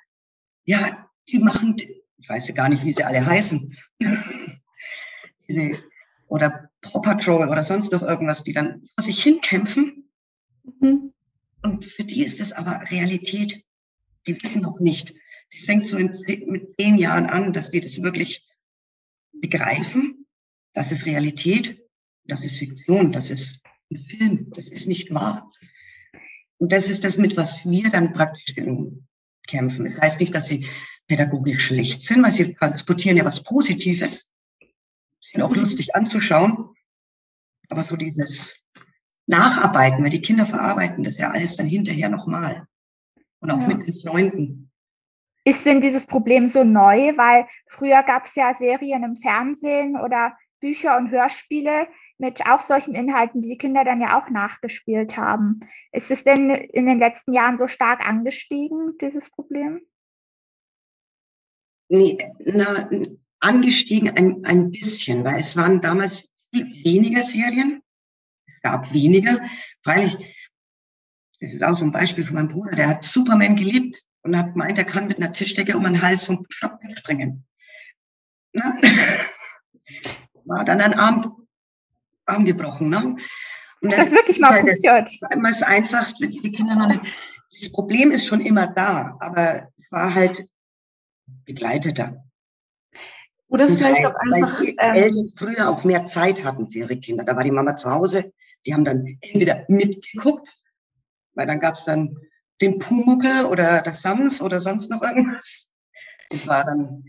Ja, 0.64 1.08
die 1.28 1.38
machen, 1.38 1.76
ich 1.78 2.28
weiß 2.28 2.52
gar 2.54 2.68
nicht, 2.68 2.84
wie 2.84 2.92
sie 2.92 3.04
alle 3.04 3.24
heißen. 3.24 3.76
Diese, 5.48 5.78
oder 6.28 6.70
Paw 6.80 7.00
Patrol 7.00 7.48
oder 7.48 7.62
sonst 7.62 7.92
noch 7.92 8.02
irgendwas, 8.02 8.42
die 8.42 8.52
dann 8.52 8.82
vor 8.94 9.04
sich 9.04 9.22
hinkämpfen. 9.22 10.10
Mhm. 10.80 11.12
Und 11.62 11.84
für 11.84 12.04
die 12.04 12.24
ist 12.24 12.40
das 12.40 12.52
aber 12.52 12.90
Realität. 12.90 13.64
Die 14.26 14.40
wissen 14.42 14.62
noch 14.62 14.80
nicht. 14.80 15.14
Das 15.52 15.66
fängt 15.66 15.86
so 15.86 15.96
in, 15.96 16.24
mit 16.46 16.74
zehn 16.78 16.96
Jahren 16.96 17.26
an, 17.26 17.52
dass 17.52 17.70
die 17.70 17.80
das 17.80 18.02
wirklich 18.02 18.46
begreifen. 19.32 20.26
Das 20.72 20.90
ist 20.90 21.06
Realität, 21.06 21.84
das 22.24 22.42
ist 22.42 22.58
Fiktion, 22.58 23.12
das 23.12 23.30
ist 23.30 23.60
ein 23.90 23.98
Film, 23.98 24.50
das 24.50 24.64
ist 24.66 24.88
nicht 24.88 25.12
wahr. 25.12 25.52
Und 26.56 26.72
das 26.72 26.88
ist 26.88 27.04
das, 27.04 27.18
mit 27.18 27.36
was 27.36 27.66
wir 27.68 27.90
dann 27.90 28.12
praktisch 28.12 28.54
kämpfen. 29.46 29.84
Das 29.84 30.00
heißt 30.00 30.20
nicht, 30.20 30.34
dass 30.34 30.48
sie 30.48 30.66
pädagogisch 31.06 31.66
schlecht 31.66 32.04
sind, 32.04 32.22
weil 32.22 32.32
sie 32.32 32.54
transportieren 32.54 33.18
ja 33.18 33.24
was 33.24 33.42
Positives 33.42 34.31
sind 35.32 35.42
auch 35.42 35.54
lustig 35.54 35.94
anzuschauen. 35.94 36.74
Aber 37.68 37.84
so 37.84 37.96
dieses 37.96 38.62
Nacharbeiten, 39.26 40.02
weil 40.04 40.10
die 40.10 40.20
Kinder 40.20 40.46
verarbeiten 40.46 41.04
das 41.04 41.16
ja 41.18 41.30
alles 41.30 41.56
dann 41.56 41.66
hinterher 41.66 42.08
nochmal. 42.08 42.66
Und 43.40 43.50
auch 43.50 43.60
ja. 43.60 43.68
mit 43.68 43.86
den 43.86 43.94
Freunden. 43.94 44.70
Ist 45.44 45.66
denn 45.66 45.80
dieses 45.80 46.06
Problem 46.06 46.48
so 46.48 46.62
neu? 46.62 47.16
Weil 47.16 47.48
früher 47.66 48.02
gab 48.02 48.26
es 48.26 48.34
ja 48.34 48.54
Serien 48.54 49.02
im 49.02 49.16
Fernsehen 49.16 49.96
oder 49.96 50.36
Bücher 50.60 50.96
und 50.96 51.10
Hörspiele 51.10 51.88
mit 52.18 52.46
auch 52.46 52.60
solchen 52.60 52.94
Inhalten, 52.94 53.42
die 53.42 53.48
die 53.48 53.58
Kinder 53.58 53.84
dann 53.84 54.00
ja 54.00 54.16
auch 54.16 54.28
nachgespielt 54.30 55.16
haben. 55.16 55.60
Ist 55.90 56.12
es 56.12 56.22
denn 56.22 56.50
in 56.50 56.86
den 56.86 57.00
letzten 57.00 57.32
Jahren 57.32 57.58
so 57.58 57.66
stark 57.66 58.06
angestiegen, 58.06 58.96
dieses 59.00 59.28
Problem? 59.30 59.80
Nee, 61.88 62.18
na, 62.38 62.88
angestiegen 63.42 64.10
ein, 64.16 64.44
ein 64.44 64.70
bisschen, 64.70 65.24
weil 65.24 65.40
es 65.40 65.56
waren 65.56 65.80
damals 65.80 66.28
viel 66.50 66.84
weniger 66.84 67.22
Serien, 67.22 67.82
es 68.46 68.62
gab 68.62 68.92
weniger. 68.92 69.40
Freilich, 69.82 70.16
das 71.40 71.52
ist 71.52 71.62
auch 71.62 71.76
so 71.76 71.84
ein 71.84 71.92
Beispiel 71.92 72.24
von 72.24 72.36
meinem 72.36 72.48
Bruder, 72.48 72.76
der 72.76 72.88
hat 72.88 73.04
Superman 73.04 73.56
geliebt 73.56 74.02
und 74.22 74.36
hat 74.36 74.52
gemeint, 74.52 74.78
er 74.78 74.84
kann 74.84 75.08
mit 75.08 75.16
einer 75.16 75.32
Tischdecke 75.32 75.76
um 75.76 75.84
den 75.84 76.00
Hals 76.00 76.26
vom 76.26 76.46
Stock 76.50 76.78
springen. 76.96 77.44
Na? 78.52 78.76
War 80.44 80.64
dann 80.64 80.80
ein 80.80 80.94
Arm, 80.94 81.46
Arm 82.26 82.44
gebrochen. 82.44 82.90
Ne? 82.90 83.16
Und 83.80 83.90
das, 83.90 83.96
das 83.96 84.06
ist 84.06 84.12
wirklich 84.12 84.38
mal 84.38 84.50
halt 84.50 84.68
das, 84.68 84.78
ist 84.78 85.62
einfach, 85.64 86.12
die 86.12 86.52
Kinder 86.52 86.76
noch 86.76 86.88
nicht. 86.88 87.00
Das 87.60 87.72
Problem 87.72 88.10
ist 88.10 88.26
schon 88.26 88.40
immer 88.40 88.68
da, 88.68 89.16
aber 89.20 89.68
es 89.78 89.90
war 89.92 90.14
halt 90.14 90.46
begleiteter. 91.44 92.24
Oder 93.52 93.68
vielleicht 93.68 94.06
auch 94.06 94.14
einfach. 94.14 94.60
Weil 94.60 94.66
die 94.66 94.76
ähm, 94.78 94.94
Eltern 94.94 95.28
früher 95.36 95.68
auch 95.68 95.84
mehr 95.84 96.08
Zeit 96.08 96.42
hatten 96.42 96.70
für 96.70 96.78
ihre 96.78 96.96
Kinder. 96.96 97.22
Da 97.22 97.36
war 97.36 97.44
die 97.44 97.50
Mama 97.50 97.76
zu 97.76 97.90
Hause, 97.90 98.32
die 98.64 98.72
haben 98.72 98.84
dann 98.84 99.18
entweder 99.20 99.66
mitgeguckt, 99.68 100.48
weil 101.34 101.46
dann 101.46 101.60
gab 101.60 101.74
es 101.74 101.84
dann 101.84 102.16
den 102.62 102.78
Pumuckel 102.78 103.44
oder 103.44 103.82
das 103.82 104.00
Sams 104.00 104.40
oder 104.40 104.58
sonst 104.58 104.90
noch 104.90 105.02
irgendwas. 105.02 105.70
Das 106.30 106.46
war 106.46 106.64
dann. 106.64 107.04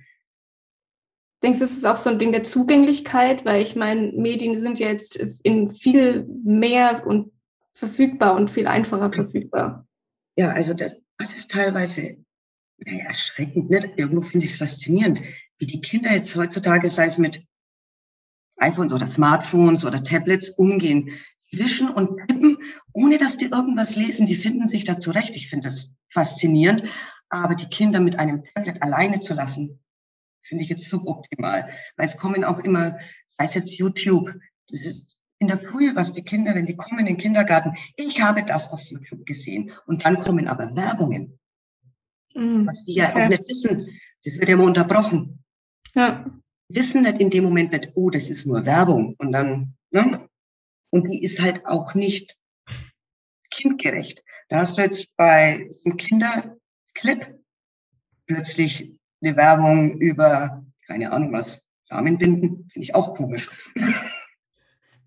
Denkst 1.42 1.60
du, 1.60 1.66
es 1.66 1.78
ist 1.78 1.86
auch 1.86 1.98
so 1.98 2.10
ein 2.10 2.20
Ding 2.20 2.34
der 2.34 2.44
Zugänglichkeit, 2.44 3.46
weil 3.46 3.62
ich 3.62 3.78
meine, 3.78 4.12
Medien 4.12 4.60
sind 4.60 4.80
ja 4.80 4.90
jetzt 4.90 5.16
in 5.44 5.72
viel 5.72 6.26
mehr 6.44 7.08
und 7.08 7.32
verfügbar 7.74 8.36
und 8.36 8.52
viel 8.52 8.68
einfacher 8.68 9.14
verfügbar. 9.14 9.88
Ja, 10.36 10.50
also 10.50 10.74
das, 10.74 10.98
das 11.18 11.36
ist 11.36 11.52
teilweise 11.52 12.18
naja, 12.80 13.06
erschreckend. 13.06 13.70
Nicht? 13.70 13.92
Irgendwo 13.96 14.22
finde 14.22 14.46
ich 14.46 14.54
es 14.54 14.58
faszinierend 14.58 15.22
wie 15.64 15.68
die 15.68 15.80
Kinder 15.80 16.12
jetzt 16.12 16.36
heutzutage, 16.36 16.92
sei 16.92 17.06
es 17.06 17.18
mit 17.18 17.42
iPhones 18.58 18.92
oder 18.92 19.08
Smartphones 19.08 19.86
oder 19.86 20.04
Tablets, 20.04 20.50
umgehen. 20.50 21.12
Die 21.50 21.60
wischen 21.60 21.90
und 21.90 22.20
tippen, 22.28 22.58
ohne 22.92 23.18
dass 23.18 23.38
die 23.38 23.46
irgendwas 23.46 23.96
lesen. 23.96 24.26
Die 24.26 24.36
finden 24.36 24.70
sich 24.70 24.84
da 24.84 25.00
zurecht. 25.00 25.38
Ich 25.38 25.50
finde 25.50 25.70
das 25.70 25.96
faszinierend. 26.10 26.84
Aber 27.30 27.56
die 27.56 27.68
Kinder 27.68 28.02
mit 28.02 28.20
einem 28.20 28.44
Tablet 28.54 28.82
alleine 28.82 29.22
zu 29.22 29.34
lassen, 29.34 29.80
finde 30.42 30.66
ich 30.66 30.70
jetzt 30.70 30.90
suboptimal. 30.90 31.70
Weil 31.96 32.10
es 32.10 32.18
kommen 32.18 32.44
auch 32.44 32.60
immer, 32.60 33.00
sei 33.32 33.46
es 33.46 33.54
jetzt 33.54 33.78
YouTube, 33.78 34.34
in 35.40 35.48
der 35.48 35.58
Früh, 35.58 35.96
was 35.96 36.12
die 36.12 36.26
Kinder, 36.26 36.56
wenn 36.56 36.66
die 36.66 36.76
kommen 36.76 37.00
in 37.00 37.06
den 37.06 37.18
Kindergarten, 37.18 37.78
ich 37.96 38.22
habe 38.22 38.44
das 38.44 38.70
auf 38.70 38.84
YouTube 38.84 39.26
gesehen. 39.26 39.72
Und 39.86 40.04
dann 40.04 40.20
kommen 40.20 40.50
aber 40.50 40.76
Werbungen. 40.76 41.40
Mhm. 42.36 42.68
Was 42.68 42.84
die 42.84 42.96
ja 42.96 43.16
auch 43.16 43.30
nicht 43.30 43.48
wissen. 43.48 43.98
Das 44.26 44.36
wird 44.36 44.48
ja 44.48 44.56
immer 44.56 44.64
unterbrochen. 44.64 45.43
Ja. 45.96 46.26
Wissen 46.70 47.04
nicht 47.04 47.20
in 47.20 47.30
dem 47.30 47.44
Moment 47.44 47.72
nicht, 47.72 47.92
oh, 47.96 48.10
das 48.10 48.30
ist 48.30 48.46
nur 48.46 48.66
Werbung. 48.66 49.16
Und 49.18 49.32
dann, 49.32 49.76
ne? 49.92 50.28
Und 50.90 51.10
die 51.10 51.24
ist 51.24 51.42
halt 51.42 51.66
auch 51.66 51.94
nicht 51.94 52.38
kindgerecht. 53.52 54.24
Da 54.50 54.60
hast 54.60 54.78
du 54.78 54.82
jetzt 54.82 55.16
bei 55.16 55.70
einem 55.86 55.98
Kinderclip 55.98 57.40
plötzlich 58.26 58.98
eine 59.22 59.36
Werbung 59.36 60.00
über, 60.00 60.64
keine 60.88 61.12
Ahnung 61.12 61.34
was, 61.34 61.68
Samenbinden, 61.86 62.70
finde 62.70 62.84
ich 62.84 62.96
auch 62.96 63.16
komisch. 63.16 63.50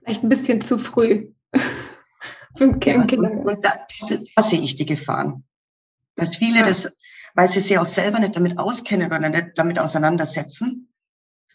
Vielleicht 0.00 0.22
ein 0.22 0.28
bisschen 0.28 0.60
zu 0.60 0.78
früh. 0.78 1.32
Für 2.56 2.64
ein 2.64 2.80
kind. 2.80 3.10
Ja, 3.10 3.18
und, 3.18 3.46
und 3.46 3.64
da, 3.64 3.86
da 4.34 4.42
sehe 4.42 4.60
ich 4.62 4.76
die 4.76 4.86
Gefahren. 4.86 5.44
Dass 6.14 6.36
viele 6.36 6.60
ja. 6.60 6.66
das 6.66 6.96
weil 7.36 7.52
sie 7.52 7.60
sich 7.60 7.78
auch 7.78 7.86
selber 7.86 8.18
nicht 8.18 8.34
damit 8.34 8.58
auskennen 8.58 9.12
oder 9.12 9.28
nicht 9.28 9.52
damit 9.56 9.78
auseinandersetzen. 9.78 10.88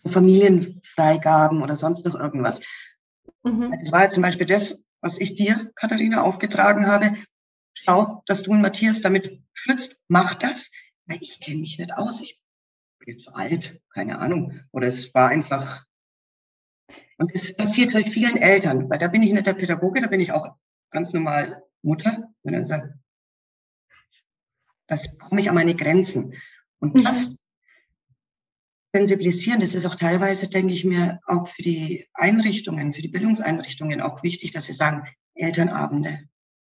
Familienfreigaben 0.07 1.61
oder 1.61 1.75
sonst 1.75 2.05
noch 2.05 2.15
irgendwas. 2.15 2.61
Mhm. 3.43 3.75
Das 3.81 3.91
war 3.91 4.03
ja 4.03 4.11
zum 4.11 4.23
Beispiel 4.23 4.45
das, 4.45 4.83
was 5.01 5.19
ich 5.19 5.35
dir, 5.35 5.71
Katharina, 5.75 6.21
aufgetragen 6.21 6.87
habe. 6.87 7.15
Schau, 7.73 8.21
dass 8.27 8.43
du 8.43 8.51
und 8.51 8.61
Matthias 8.61 9.01
damit 9.01 9.41
schützt. 9.53 9.97
Mach 10.07 10.35
das, 10.35 10.69
weil 11.07 11.17
ich 11.19 11.39
kenne 11.39 11.59
mich 11.59 11.79
nicht 11.79 11.93
aus. 11.93 12.21
Ich 12.21 12.39
bin 12.99 13.19
zu 13.19 13.33
alt, 13.33 13.81
keine 13.91 14.19
Ahnung. 14.19 14.59
Oder 14.71 14.87
es 14.87 15.13
war 15.15 15.29
einfach. 15.29 15.85
Und 17.17 17.31
es 17.33 17.55
passiert 17.55 17.95
halt 17.95 18.09
vielen 18.09 18.37
Eltern, 18.37 18.89
weil 18.89 18.99
da 18.99 19.07
bin 19.07 19.23
ich 19.23 19.33
nicht 19.33 19.47
der 19.47 19.53
Pädagoge, 19.53 20.01
da 20.01 20.07
bin 20.07 20.19
ich 20.19 20.31
auch 20.31 20.55
ganz 20.91 21.11
normal 21.11 21.63
Mutter. 21.81 22.29
Und 22.43 22.53
dann 22.53 22.65
sagt, 22.65 22.93
das 24.91 25.17
komme 25.17 25.41
ich 25.41 25.49
an 25.49 25.55
meine 25.55 25.75
Grenzen. 25.75 26.33
Und 26.79 26.95
mhm. 26.95 27.03
das 27.03 27.37
sensibilisieren. 28.93 29.61
Das 29.61 29.73
ist 29.73 29.85
auch 29.85 29.95
teilweise, 29.95 30.49
denke 30.49 30.73
ich 30.73 30.83
mir, 30.83 31.19
auch 31.25 31.47
für 31.47 31.61
die 31.61 32.07
Einrichtungen, 32.13 32.93
für 32.93 33.01
die 33.01 33.07
Bildungseinrichtungen 33.07 34.01
auch 34.01 34.21
wichtig, 34.21 34.51
dass 34.51 34.65
sie 34.65 34.73
sagen, 34.73 35.07
Elternabende 35.33 36.19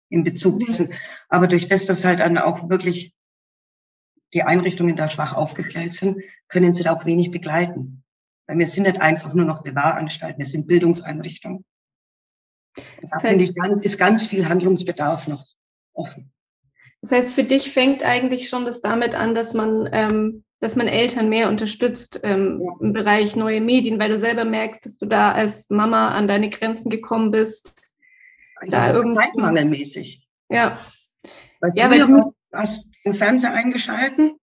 in 0.10 0.24
Bezug 0.24 0.60
dessen. 0.66 0.94
Aber 1.30 1.48
durch 1.48 1.68
das, 1.68 1.86
dass 1.86 2.06
halt 2.06 2.20
dann 2.20 2.38
auch 2.38 2.70
wirklich 2.70 3.14
die 4.34 4.44
Einrichtungen 4.44 4.96
da 4.96 5.10
schwach 5.10 5.34
aufgeklärt 5.34 5.94
sind, 5.94 6.22
können 6.48 6.74
sie 6.74 6.84
da 6.84 6.94
auch 6.94 7.06
wenig 7.06 7.32
begleiten. 7.32 8.04
Weil 8.48 8.58
wir 8.58 8.68
sind 8.68 8.84
nicht 8.84 9.00
einfach 9.00 9.34
nur 9.34 9.46
noch 9.46 9.62
Bewahranstalten, 9.62 10.44
wir 10.44 10.52
sind 10.52 10.68
Bildungseinrichtungen. 10.68 11.66
Da 12.76 12.84
das 13.02 13.12
heißt, 13.12 13.28
finde 13.28 13.44
ich, 13.44 13.56
ganz, 13.56 13.82
ist 13.82 13.98
ganz 13.98 14.26
viel 14.26 14.50
Handlungsbedarf 14.50 15.28
noch 15.28 15.46
offen. 15.94 16.32
Das 17.02 17.12
heißt, 17.12 17.34
für 17.34 17.44
dich 17.44 17.72
fängt 17.72 18.04
eigentlich 18.04 18.50
schon 18.50 18.66
das 18.66 18.82
damit 18.82 19.14
an, 19.14 19.36
dass 19.36 19.54
man, 19.54 19.90
ähm, 19.92 20.44
dass 20.60 20.76
man 20.76 20.88
Eltern 20.88 21.30
mehr 21.30 21.50
unterstützt 21.50 22.20
ähm, 22.24 22.60
ja. 22.60 22.72
im 22.80 22.94
Bereich 22.94 23.36
neue 23.36 23.62
Medien, 23.62 24.00
weil 24.00 24.10
du 24.10 24.20
selber 24.20 24.46
merkst, 24.46 24.86
dass 24.86 24.98
du 24.98 25.06
da 25.06 25.32
als 25.32 25.70
Mama 25.70 26.10
an 26.10 26.28
deine 26.28 26.50
Grenzen 26.50 26.90
gekommen 26.90 27.32
bist. 27.32 27.82
Da 28.70 28.94
irgendwie 28.94 29.16
Zeitmangelmäßig. 29.16 30.28
Ja. 30.50 30.80
Weil 31.60 31.72
ja, 31.76 31.90
weil 31.92 32.00
du 32.00 32.34
hast 32.52 32.88
den 33.06 33.14
Fernseher 33.14 33.54
eingeschalten 33.54 34.34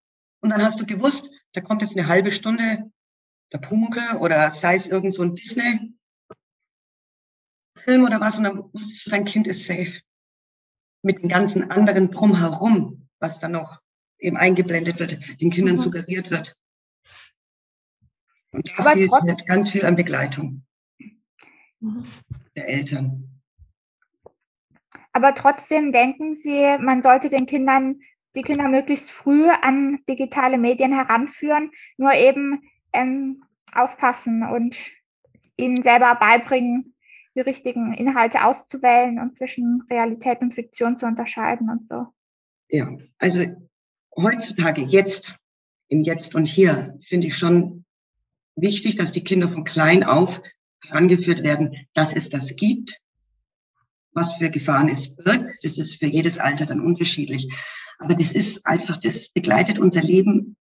und 0.40 0.50
dann 0.50 0.62
hast 0.62 0.80
du 0.80 0.86
gewusst, 0.86 1.30
da 1.52 1.60
kommt 1.60 1.82
jetzt 1.82 1.96
eine 1.96 2.06
halbe 2.06 2.30
Stunde 2.30 2.90
der 3.52 3.58
Pumuckl 3.58 4.16
oder 4.18 4.50
sei 4.52 4.74
es 4.76 4.86
irgend 4.86 5.14
so 5.14 5.22
ein 5.22 5.34
Disney 5.34 5.94
Film 7.76 8.04
oder 8.04 8.20
was 8.20 8.38
und 8.38 8.44
dann 8.44 8.58
wusstest 8.72 9.06
du, 9.06 9.10
dein 9.10 9.24
Kind 9.24 9.46
ist 9.46 9.66
safe 9.66 10.00
mit 11.04 11.22
dem 11.22 11.28
ganzen 11.28 11.70
anderen 11.70 12.10
drumherum, 12.10 13.08
was 13.18 13.38
dann 13.38 13.52
noch 13.52 13.80
eben 14.18 14.36
eingeblendet 14.36 14.98
wird, 14.98 15.40
den 15.40 15.50
Kindern 15.50 15.76
mhm. 15.76 15.80
suggeriert 15.80 16.30
wird. 16.30 16.56
Und 18.52 18.70
da 18.76 18.90
fehlt 18.92 19.10
halt 19.10 19.46
ganz 19.46 19.70
viel 19.70 19.84
an 19.84 19.96
Begleitung 19.96 20.64
mhm. 21.80 22.06
der 22.56 22.68
Eltern. 22.68 23.40
Aber 25.12 25.34
trotzdem 25.34 25.92
denken 25.92 26.34
Sie, 26.34 26.76
man 26.80 27.02
sollte 27.02 27.28
den 27.28 27.46
Kindern, 27.46 28.00
die 28.34 28.42
Kinder 28.42 28.68
möglichst 28.68 29.10
früh 29.10 29.48
an 29.48 30.00
digitale 30.08 30.58
Medien 30.58 30.92
heranführen, 30.92 31.70
nur 31.96 32.14
eben 32.14 32.62
ähm, 32.92 33.44
aufpassen 33.72 34.42
und 34.42 34.76
ihnen 35.56 35.82
selber 35.82 36.14
beibringen, 36.16 36.93
die 37.34 37.40
richtigen 37.40 37.92
Inhalte 37.94 38.44
auszuwählen 38.44 39.18
und 39.18 39.36
zwischen 39.36 39.82
Realität 39.90 40.40
und 40.40 40.54
Fiktion 40.54 40.98
zu 40.98 41.06
unterscheiden 41.06 41.68
und 41.68 41.86
so. 41.86 42.06
Ja, 42.68 42.96
also 43.18 43.44
heutzutage, 44.16 44.82
jetzt, 44.82 45.36
im 45.88 46.02
Jetzt 46.02 46.34
und 46.34 46.46
Hier, 46.46 46.98
finde 47.02 47.26
ich 47.26 47.36
schon 47.36 47.84
wichtig, 48.56 48.96
dass 48.96 49.12
die 49.12 49.24
Kinder 49.24 49.48
von 49.48 49.64
klein 49.64 50.04
auf 50.04 50.40
herangeführt 50.82 51.42
werden, 51.42 51.86
dass 51.94 52.14
es 52.14 52.28
das 52.28 52.56
gibt, 52.56 53.00
was 54.12 54.34
für 54.34 54.50
Gefahren 54.50 54.88
es 54.88 55.14
birgt. 55.14 55.64
Das 55.64 55.78
ist 55.78 55.96
für 55.96 56.06
jedes 56.06 56.38
Alter 56.38 56.66
dann 56.66 56.80
unterschiedlich. 56.80 57.52
Aber 57.98 58.14
das 58.14 58.32
ist 58.32 58.66
einfach, 58.66 58.98
das 58.98 59.30
begleitet 59.30 59.78
unser 59.78 60.02
Leben 60.02 60.56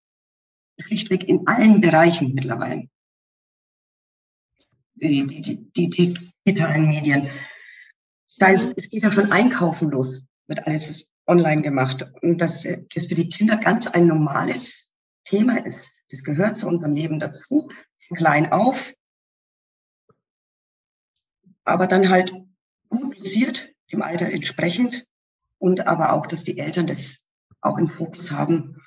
schlichtweg 0.80 1.28
in 1.28 1.48
allen 1.48 1.82
Bereichen 1.82 2.34
mittlerweile. 2.34 2.90
Die, 4.96 5.26
die, 5.26 5.72
die, 5.72 5.90
die 5.90 6.33
digitalen 6.46 6.88
Medien. 6.88 7.30
Da 8.38 8.48
ist, 8.48 8.78
es 8.78 8.90
geht 8.90 9.04
ja 9.04 9.12
schon 9.12 9.32
einkaufen 9.32 9.90
los, 9.90 10.24
wird 10.48 10.66
alles 10.66 11.06
online 11.26 11.62
gemacht. 11.62 12.06
Und 12.22 12.40
dass 12.40 12.64
das 12.64 13.08
für 13.08 13.16
die 13.16 13.30
Kinder 13.30 13.58
ganz 13.58 13.88
ein 13.88 14.08
normales 14.08 14.94
Thema 15.26 15.66
ist. 15.66 15.92
Das 16.10 16.24
gehört 16.24 16.58
zu 16.58 16.68
unserem 16.68 16.94
Leben 16.94 17.20
dazu, 17.20 17.72
von 18.08 18.18
klein 18.18 18.52
auf. 18.52 18.94
Aber 21.64 21.88
dann 21.88 22.10
halt 22.10 22.34
gut 22.90 23.18
dosiert, 23.20 23.70
dem 23.92 24.02
Alter 24.02 24.28
entsprechend. 24.28 25.08
Und 25.58 25.88
aber 25.88 26.12
auch, 26.12 26.28
dass 26.28 26.44
die 26.44 26.58
Eltern 26.58 26.88
das 26.88 27.30
auch 27.62 27.78
im 27.78 27.90
Fokus 27.90 28.32
haben. 28.32 28.82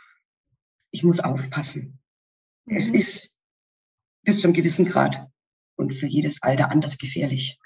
Ich 0.90 1.02
muss 1.02 1.20
aufpassen. 1.20 1.98
Mhm. 2.66 2.76
Es 2.76 2.94
ist 2.94 3.42
bis 4.22 4.42
zu 4.42 4.48
einem 4.48 4.54
gewissen 4.54 4.84
Grad 4.84 5.26
und 5.76 5.94
für 5.94 6.06
jedes 6.06 6.42
Alter 6.42 6.70
anders 6.70 6.98
gefährlich. 6.98 7.58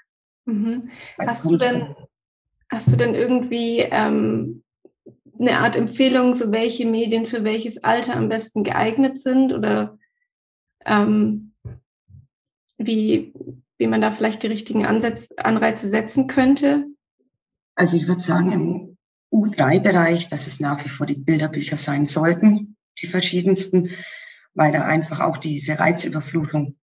Mhm. 0.45 0.89
Hast, 1.19 1.45
du 1.45 1.57
denn, 1.57 1.95
hast 2.69 2.91
du 2.91 2.95
denn 2.95 3.13
irgendwie 3.13 3.79
ähm, 3.79 4.63
eine 5.39 5.57
Art 5.59 5.75
Empfehlung, 5.75 6.33
so 6.33 6.51
welche 6.51 6.85
Medien 6.85 7.27
für 7.27 7.43
welches 7.43 7.83
Alter 7.83 8.15
am 8.15 8.29
besten 8.29 8.63
geeignet 8.63 9.17
sind 9.17 9.53
oder 9.53 9.97
ähm, 10.85 11.53
wie, 12.77 13.33
wie 13.77 13.87
man 13.87 14.01
da 14.01 14.11
vielleicht 14.11 14.43
die 14.43 14.47
richtigen 14.47 14.85
Ansätze, 14.85 15.37
Anreize 15.37 15.89
setzen 15.89 16.27
könnte? 16.27 16.85
Also 17.75 17.97
ich 17.97 18.07
würde 18.07 18.21
sagen, 18.21 18.51
im 18.51 18.97
U3-Bereich, 19.31 20.29
dass 20.29 20.47
es 20.47 20.59
nach 20.59 20.83
wie 20.83 20.89
vor 20.89 21.05
die 21.05 21.15
Bilderbücher 21.15 21.77
sein 21.77 22.05
sollten, 22.05 22.75
die 23.01 23.07
verschiedensten, 23.07 23.91
weil 24.53 24.71
da 24.71 24.83
einfach 24.83 25.21
auch 25.21 25.37
diese 25.37 25.79
Reizüberflutung 25.79 26.75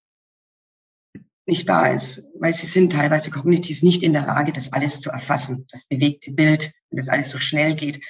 nicht 1.49 1.69
da 1.69 1.87
ist, 1.87 2.23
weil 2.39 2.55
sie 2.55 2.67
sind 2.67 2.93
teilweise 2.93 3.31
kognitiv 3.31 3.83
nicht 3.83 4.03
in 4.03 4.13
der 4.13 4.27
Lage, 4.27 4.53
das 4.53 4.73
alles 4.73 5.01
zu 5.01 5.11
erfassen, 5.11 5.67
das 5.73 5.87
bewegte 5.89 6.31
Bild, 6.31 6.73
wenn 6.91 6.99
das 6.99 7.09
alles 7.09 7.31
so 7.31 7.39
schnell 7.39 7.75
geht, 7.75 8.01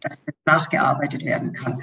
dass 0.00 0.22
das 0.24 0.34
nachgearbeitet 0.44 1.24
werden 1.24 1.54
kann. 1.54 1.82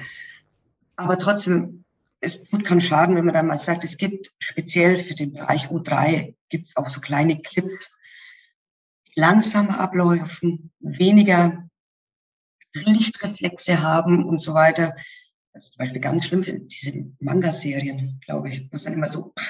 Aber 0.94 1.18
trotzdem, 1.18 1.84
es 2.20 2.44
tut 2.44 2.64
keinen 2.64 2.80
Schaden, 2.80 3.16
wenn 3.16 3.24
man 3.24 3.34
dann 3.34 3.48
mal 3.48 3.58
sagt, 3.58 3.84
es 3.84 3.96
gibt 3.96 4.32
speziell 4.38 5.00
für 5.00 5.16
den 5.16 5.32
Bereich 5.32 5.66
U3 5.66 6.34
gibt 6.48 6.68
es 6.68 6.76
auch 6.76 6.88
so 6.88 7.00
kleine 7.00 7.42
Clips, 7.42 7.98
langsamer 9.16 9.80
abläufen, 9.80 10.70
weniger 10.78 11.68
Lichtreflexe 12.72 13.82
haben 13.82 14.24
und 14.24 14.40
so 14.40 14.54
weiter. 14.54 14.94
Das 15.54 15.66
ist 15.66 15.74
zum 15.74 15.78
Beispiel 15.78 16.00
ganz 16.00 16.26
schlimm 16.26 16.42
für 16.42 16.58
diese 16.58 17.06
Manga-Serien, 17.20 18.20
glaube 18.26 18.50
ich. 18.50 18.68
Das 18.70 18.80
ist 18.80 18.86
dann 18.86 18.94
immer 18.94 19.12
so. 19.12 19.32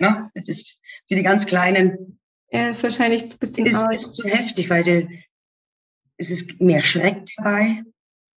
Ne? 0.00 0.28
Das 0.34 0.48
ist 0.48 0.80
für 1.06 1.14
die 1.14 1.22
ganz 1.22 1.46
Kleinen. 1.46 2.18
Ja, 2.50 2.70
ist 2.70 2.82
wahrscheinlich 2.82 3.22
ein 3.22 3.38
bisschen 3.38 3.64
ist, 3.64 3.92
ist 3.92 4.14
zu 4.16 4.28
heftig, 4.28 4.68
weil 4.68 4.82
die, 4.82 5.24
es 6.16 6.30
ist 6.30 6.60
mehr 6.60 6.82
Schreck 6.82 7.30
dabei. 7.36 7.84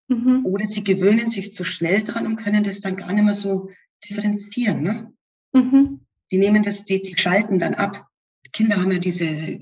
Mhm. 0.08 0.46
Oder 0.46 0.68
sie 0.68 0.84
gewöhnen 0.84 1.32
sich 1.32 1.56
zu 1.56 1.64
schnell 1.64 2.04
dran 2.04 2.28
und 2.28 2.36
können 2.36 2.64
das 2.64 2.82
dann 2.82 2.96
gar 2.96 3.12
nicht 3.12 3.24
mehr 3.24 3.34
so 3.34 3.72
differenzieren. 4.08 4.84
Ne? 4.84 5.14
Mhm. 5.52 6.06
Die 6.30 6.38
nehmen 6.38 6.62
das, 6.62 6.86
die, 6.86 7.02
die 7.02 7.18
schalten 7.18 7.58
dann 7.58 7.74
ab. 7.74 8.08
Die 8.46 8.52
Kinder 8.52 8.80
haben 8.80 8.92
ja 8.92 9.00
diese, 9.00 9.60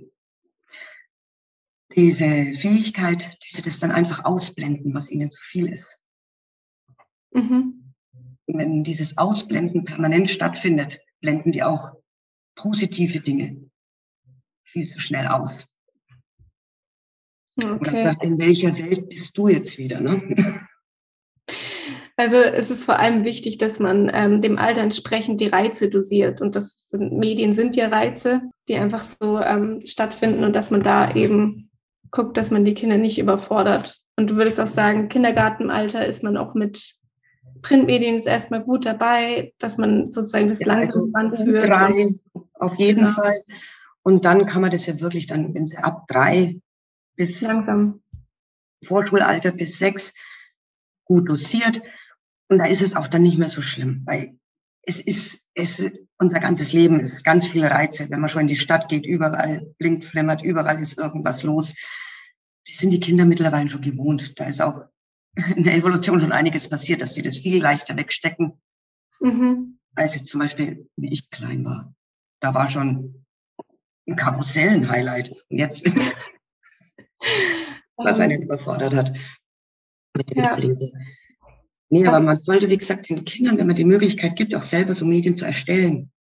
diese 1.96 2.54
Fähigkeit, 2.56 3.24
dass 3.24 3.50
sie 3.54 3.62
das 3.62 3.80
dann 3.80 3.94
einfach 3.94 4.26
ausblenden, 4.26 4.94
was 4.94 5.10
ihnen 5.10 5.32
zu 5.32 5.42
viel 5.42 5.72
ist. 5.72 6.05
Mhm. 7.36 7.94
Wenn 8.48 8.84
dieses 8.84 9.18
Ausblenden 9.18 9.86
permanent 9.86 10.30
stattfindet, 10.30 11.02
blenden 11.20 11.52
die 11.52 11.64
auch 11.64 11.92
positive 12.56 13.20
Dinge 13.20 13.70
viel 14.64 14.92
zu 14.92 15.00
schnell 15.00 15.28
aus. 15.28 15.78
Okay. 17.58 17.70
Und 17.70 17.88
dann 17.88 18.02
sagt, 18.02 18.24
in 18.24 18.40
welcher 18.40 18.78
Welt 18.78 19.10
bist 19.10 19.38
du 19.38 19.48
jetzt 19.48 19.78
wieder? 19.78 20.02
Ne? 20.02 20.66
Also 22.18 22.38
es 22.38 22.72
ist 22.72 22.86
vor 22.86 22.98
allem 23.00 23.26
wichtig, 23.26 23.58
dass 23.58 23.80
man 23.80 24.10
ähm, 24.14 24.40
dem 24.42 24.58
Alter 24.58 24.82
entsprechend 24.82 25.42
die 25.42 25.48
Reize 25.48 25.90
dosiert. 25.90 26.40
Und 26.40 26.56
das 26.56 26.88
sind, 26.88 27.12
Medien 27.12 27.54
sind 27.54 27.76
ja 27.76 27.90
Reize, 27.90 28.42
die 28.70 28.76
einfach 28.76 29.04
so 29.04 29.40
ähm, 29.40 29.82
stattfinden 29.86 30.46
und 30.46 30.54
dass 30.54 30.72
man 30.72 30.82
da 30.82 31.14
eben 31.14 31.70
guckt, 32.12 32.38
dass 32.38 32.52
man 32.52 32.64
die 32.64 32.74
Kinder 32.74 32.98
nicht 32.98 33.20
überfordert. 33.20 34.00
Und 34.16 34.32
du 34.32 34.38
würdest 34.38 34.62
auch 34.62 34.68
sagen, 34.68 35.10
Kindergartenalter 35.10 36.06
ist 36.06 36.24
man 36.24 36.38
auch 36.38 36.54
mit 36.54 36.96
Printmedien 37.66 38.18
ist 38.18 38.28
erstmal 38.28 38.64
gut 38.64 38.86
dabei, 38.86 39.54
dass 39.58 39.78
man 39.78 40.10
sozusagen 40.10 40.50
das 40.50 40.60
ja, 40.60 40.68
langsam 40.68 41.12
also 41.14 41.44
führt. 41.44 41.68
Drei, 41.68 42.08
auf 42.54 42.78
jeden 42.78 43.06
genau. 43.06 43.12
Fall. 43.12 43.36
Und 44.04 44.24
dann 44.26 44.46
kann 44.46 44.62
man 44.62 44.70
das 44.70 44.86
ja 44.86 45.00
wirklich 45.00 45.26
dann, 45.26 45.72
ab 45.82 46.06
drei 46.08 46.60
bis 47.16 47.42
langsam. 47.42 48.04
Vorschulalter 48.84 49.52
bis 49.52 49.80
sechs 49.80 50.14
gut 51.06 51.28
dosiert. 51.28 51.82
Und 52.50 52.60
da 52.60 52.66
ist 52.66 52.82
es 52.82 52.96
auch 52.96 53.08
dann 53.08 53.24
nicht 53.24 53.40
mehr 53.40 53.48
so 53.48 53.64
schlimm, 53.64 54.04
weil 54.06 54.38
es 54.84 55.02
ist, 55.02 55.42
es, 55.56 55.84
unser 56.20 56.40
ganzes 56.40 56.72
Leben 56.72 57.00
ist 57.00 57.26
ganz 57.26 57.48
viele 57.48 57.72
Reize. 57.72 58.08
Wenn 58.12 58.20
man 58.20 58.30
schon 58.30 58.42
in 58.42 58.48
die 58.48 58.60
Stadt 58.60 58.90
geht, 58.90 59.08
überall 59.08 59.74
blinkt, 59.80 60.06
flimmert, 60.06 60.44
überall 60.44 60.80
ist 60.80 61.00
irgendwas 61.00 61.42
los. 61.42 61.74
Das 62.68 62.78
sind 62.78 62.92
die 62.92 63.00
Kinder 63.00 63.26
mittlerweile 63.26 63.70
schon 63.70 63.82
gewohnt. 63.82 64.40
Da 64.40 64.46
ist 64.46 64.62
auch 64.62 64.84
in 65.56 65.64
der 65.64 65.76
Evolution 65.76 66.20
schon 66.20 66.32
einiges 66.32 66.70
passiert, 66.70 67.02
dass 67.02 67.14
sie 67.14 67.22
das 67.22 67.38
viel 67.38 67.62
leichter 67.62 67.98
wegstecken, 67.98 68.54
mhm. 69.20 69.80
als 69.96 70.16
jetzt 70.16 70.30
zum 70.30 70.40
Beispiel, 70.40 70.90
wie 70.96 71.12
ich 71.12 71.30
klein 71.30 71.66
war. 71.66 71.94
Da 72.40 72.54
war 72.54 72.70
schon 72.70 73.26
ein 74.08 74.16
Karussell 74.16 74.70
ein 74.70 74.90
Highlight. 74.90 75.32
Und 75.50 75.58
jetzt, 75.58 75.84
was 77.96 78.20
einen 78.20 78.44
überfordert 78.44 78.94
hat. 78.94 79.16
Ja. 80.34 80.58
Nee, 81.90 82.08
aber 82.08 82.20
man 82.20 82.40
sollte, 82.40 82.70
wie 82.70 82.78
gesagt, 82.78 83.10
den 83.10 83.26
Kindern, 83.26 83.58
wenn 83.58 83.68
man 83.68 83.76
die 83.76 83.86
Möglichkeit 83.86 84.36
gibt, 84.36 84.56
auch 84.56 84.64
selber 84.64 84.96
so 84.96 85.06
Medien 85.06 85.38
zu 85.38 85.46
erstellen, 85.46 86.12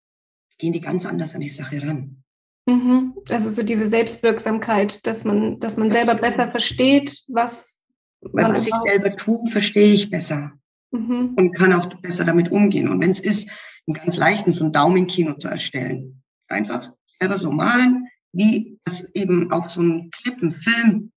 gehen 0.57 0.73
die 0.73 0.81
ganz 0.81 1.05
anders 1.05 1.35
an 1.35 1.41
die 1.41 1.49
Sache 1.49 1.81
ran. 1.81 2.23
Mhm. 2.67 3.15
Also 3.29 3.49
so 3.49 3.63
diese 3.63 3.87
Selbstwirksamkeit, 3.87 5.05
dass 5.05 5.23
man, 5.23 5.59
dass 5.59 5.77
man 5.77 5.91
selber 5.91 6.15
besser 6.15 6.51
versteht, 6.51 7.23
was 7.27 7.81
Weil 8.31 8.53
was 8.53 8.67
ich 8.67 8.75
selber 8.75 9.15
tue, 9.15 9.49
verstehe 9.49 9.93
ich 9.93 10.09
besser 10.09 10.53
mhm. 10.91 11.33
und 11.35 11.55
kann 11.55 11.73
auch 11.73 11.87
besser 12.01 12.25
damit 12.25 12.51
umgehen. 12.51 12.89
Und 12.89 13.01
wenn 13.01 13.11
es 13.11 13.19
ist, 13.19 13.49
einen 13.87 13.95
ganz 13.95 14.17
leichten 14.17 14.51
so 14.51 14.65
ein 14.65 14.71
Daumenkino 14.71 15.35
zu 15.35 15.47
erstellen, 15.47 16.23
einfach 16.47 16.91
selber 17.05 17.37
so 17.37 17.51
malen, 17.51 18.07
wie 18.33 18.79
das 18.83 19.03
eben 19.13 19.51
auch 19.51 19.69
so 19.69 19.81
ein 19.81 20.11
Clip, 20.11 20.41
ein 20.41 20.51
Film, 20.51 21.11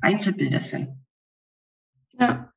Einzelbilder 0.00 0.60
sind. 0.60 0.88
Ja. 2.18 2.50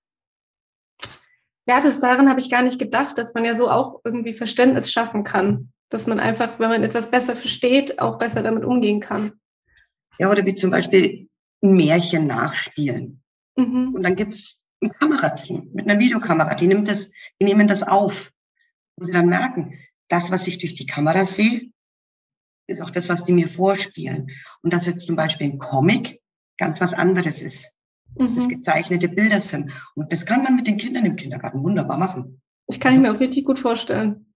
Ja, 1.67 1.81
das 1.81 1.99
daran 1.99 2.29
habe 2.29 2.39
ich 2.39 2.49
gar 2.49 2.61
nicht 2.63 2.79
gedacht, 2.79 3.17
dass 3.17 3.33
man 3.33 3.43
ja 3.43 3.53
so 3.53 3.69
auch 3.69 3.99
irgendwie 4.05 4.33
Verständnis 4.33 4.91
schaffen 4.91 5.23
kann. 5.23 5.73
Dass 5.89 6.07
man 6.07 6.19
einfach, 6.19 6.59
wenn 6.59 6.69
man 6.69 6.83
etwas 6.83 7.11
besser 7.11 7.35
versteht, 7.35 7.99
auch 7.99 8.17
besser 8.17 8.43
damit 8.43 8.63
umgehen 8.63 8.99
kann. 8.99 9.33
Ja, 10.17 10.31
oder 10.31 10.45
wie 10.45 10.55
zum 10.55 10.71
Beispiel 10.71 11.29
ein 11.61 11.75
Märchen 11.75 12.27
nachspielen. 12.27 13.21
Mhm. 13.57 13.93
Und 13.95 14.03
dann 14.03 14.15
gibt's 14.15 14.67
ein 14.81 14.91
Kamerateam 14.91 15.71
mit 15.73 15.89
einer 15.89 15.99
Videokamera, 15.99 16.53
die 16.53 16.67
nimmt 16.67 16.87
das, 16.87 17.11
die 17.41 17.45
nehmen 17.45 17.67
das 17.67 17.83
auf. 17.83 18.31
Und 18.95 19.13
dann 19.13 19.27
merken, 19.27 19.79
das, 20.07 20.31
was 20.31 20.47
ich 20.47 20.59
durch 20.59 20.75
die 20.75 20.85
Kamera 20.85 21.25
sehe, 21.25 21.71
ist 22.67 22.81
auch 22.81 22.91
das, 22.91 23.09
was 23.09 23.23
die 23.23 23.33
mir 23.33 23.47
vorspielen. 23.47 24.29
Und 24.61 24.73
dass 24.73 24.85
jetzt 24.85 25.05
zum 25.05 25.15
Beispiel 25.15 25.47
ein 25.47 25.57
Comic 25.57 26.21
ganz 26.57 26.81
was 26.81 26.93
anderes 26.93 27.41
ist. 27.41 27.67
Mhm. 28.17 28.35
Das 28.35 28.47
gezeichnete 28.47 29.09
Bilder 29.09 29.41
sind. 29.41 29.71
Und 29.95 30.11
das 30.11 30.25
kann 30.25 30.43
man 30.43 30.55
mit 30.55 30.67
den 30.67 30.77
Kindern 30.77 31.05
im 31.05 31.15
Kindergarten 31.15 31.63
wunderbar 31.63 31.97
machen. 31.97 32.41
Ich 32.67 32.79
kann 32.79 32.93
ich 32.93 32.99
mir 32.99 33.13
auch 33.13 33.19
richtig 33.19 33.45
gut 33.45 33.59
vorstellen. 33.59 34.33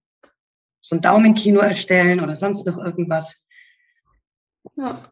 So 0.82 0.96
ein 0.96 1.02
Daumenkino 1.02 1.60
erstellen 1.60 2.22
oder 2.22 2.36
sonst 2.36 2.66
noch 2.66 2.78
irgendwas. 2.78 3.46
Ja. 4.76 5.12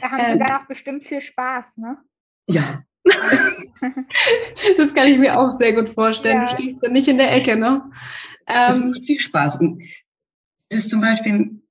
Da 0.00 0.10
haben 0.10 0.20
ähm, 0.20 0.32
Sie 0.32 0.38
dann 0.38 0.62
auch 0.62 0.66
bestimmt 0.66 1.04
viel 1.04 1.20
Spaß, 1.20 1.78
ne? 1.78 1.98
Ja. 2.48 2.84
das 4.76 4.94
kann 4.94 5.08
ich 5.08 5.18
mir 5.18 5.38
auch 5.38 5.50
sehr 5.50 5.72
gut 5.72 5.88
vorstellen. 5.88 6.42
Ja. 6.42 6.44
Du 6.46 6.62
stehst 6.62 6.82
dann 6.82 6.92
nicht 6.92 7.08
in 7.08 7.18
der 7.18 7.32
Ecke, 7.32 7.56
ne? 7.56 7.82
das 8.46 8.78
ähm, 8.78 8.90
macht 8.90 9.04
viel 9.04 9.18
Spaß. 9.18 9.58
Das 9.58 10.78
ist 10.78 10.90
zum 10.90 11.00
Beispiel, 11.00 11.62